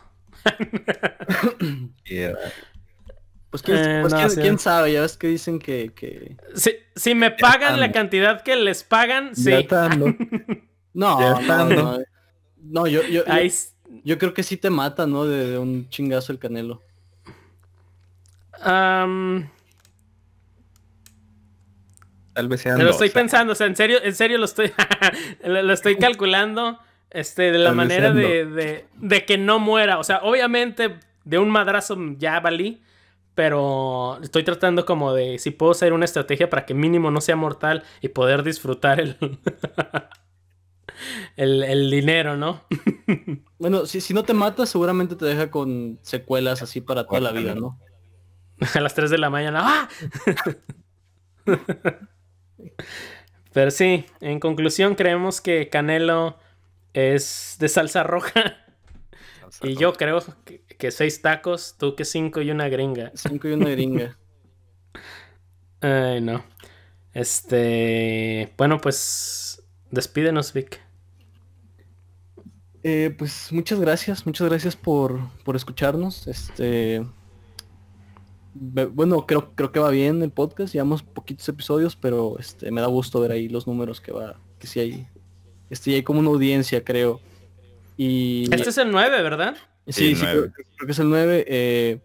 [3.50, 5.92] Pues, quién, pues quién, sabe, ya ves que dicen que...
[5.94, 6.36] que...
[6.94, 9.50] Si, me pagan la cantidad que les pagan, sí.
[10.92, 11.98] no, no,
[12.58, 13.24] no, yo, yo,
[14.04, 15.24] yo, creo que sí te mata, ¿no?
[15.24, 16.82] De, un chingazo el canelo.
[22.36, 24.70] Tal vez sea Lo estoy pensando, o sea, en serio, en serio lo estoy,
[25.42, 26.78] lo, estoy calculando,
[27.08, 29.98] este, de la manera de, de, de, que no muera.
[29.98, 32.82] O sea, obviamente de un madrazo ya valí,
[33.34, 37.36] pero estoy tratando como de si puedo hacer una estrategia para que mínimo no sea
[37.36, 39.16] mortal y poder disfrutar el,
[41.38, 42.64] el, dinero, ¿no?
[43.58, 47.32] bueno, si, si no te mata, seguramente te deja con secuelas así para toda la
[47.32, 47.80] vida, ¿no?
[48.74, 49.62] A las 3 de la mañana.
[49.64, 49.88] ¡Ah!
[53.52, 56.38] Pero sí, en conclusión creemos que Canelo
[56.92, 58.56] es de salsa roja.
[59.62, 63.12] y yo creo que, que seis tacos, tú que cinco y una gringa.
[63.14, 64.18] Cinco y una gringa.
[65.80, 66.44] Ay, no.
[67.12, 68.52] Este.
[68.56, 69.62] Bueno, pues.
[69.90, 70.80] Despídenos, Vic.
[72.82, 76.26] Eh, pues muchas gracias, muchas gracias por, por escucharnos.
[76.26, 77.04] Este.
[78.58, 82.86] Bueno, creo, creo que va bien el podcast, llevamos poquitos episodios, pero este me da
[82.86, 85.06] gusto ver ahí los números que va, que sí hay,
[85.70, 87.20] este, hay como una audiencia, creo.
[87.96, 88.44] Y...
[88.54, 89.56] Este es el 9, ¿verdad?
[89.88, 91.44] Sí, sí, creo, que es el 9.
[91.48, 92.00] Eh,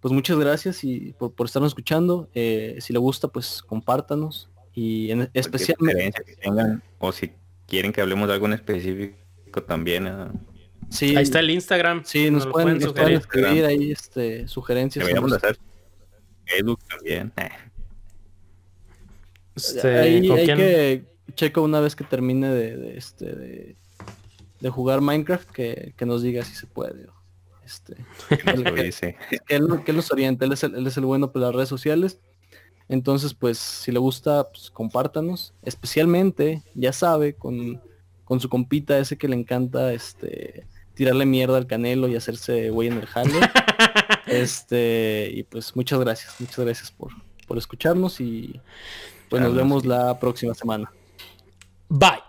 [0.00, 2.28] pues muchas gracias y por, estarnos escuchando.
[2.34, 4.50] Eh, si le gusta, pues compártanos.
[4.74, 5.76] Y en especial...
[6.98, 7.32] o si
[7.66, 10.06] quieren que hablemos de algo en específico, también.
[10.06, 10.12] ¿eh?
[10.90, 12.04] Sí, ahí está el Instagram.
[12.04, 12.80] Sí, nos, pueden,
[13.12, 15.04] escribir ahí este, sugerencias.
[15.04, 15.58] Deberíamos hacer
[16.48, 17.32] Facebook también.
[17.36, 17.48] Eh.
[19.54, 23.76] Este, hay que checo una vez que termine de, este
[24.60, 27.06] de, jugar Minecraft que, nos diga si se puede.
[27.64, 27.96] Este,
[28.28, 32.18] que, él, nos oriente, él es, el, él es el bueno por las redes sociales.
[32.88, 35.52] Entonces, pues, si le gusta, pues compártanos.
[35.62, 37.82] Especialmente, ya sabe, con,
[38.24, 42.88] con su compita ese que le encanta este tirarle mierda al canelo y hacerse güey
[42.88, 43.32] en el jale.
[44.28, 47.10] este, y pues muchas gracias, muchas gracias por,
[47.46, 48.60] por escucharnos y
[49.28, 50.90] pues nos vemos la próxima semana.
[51.88, 52.27] Bye.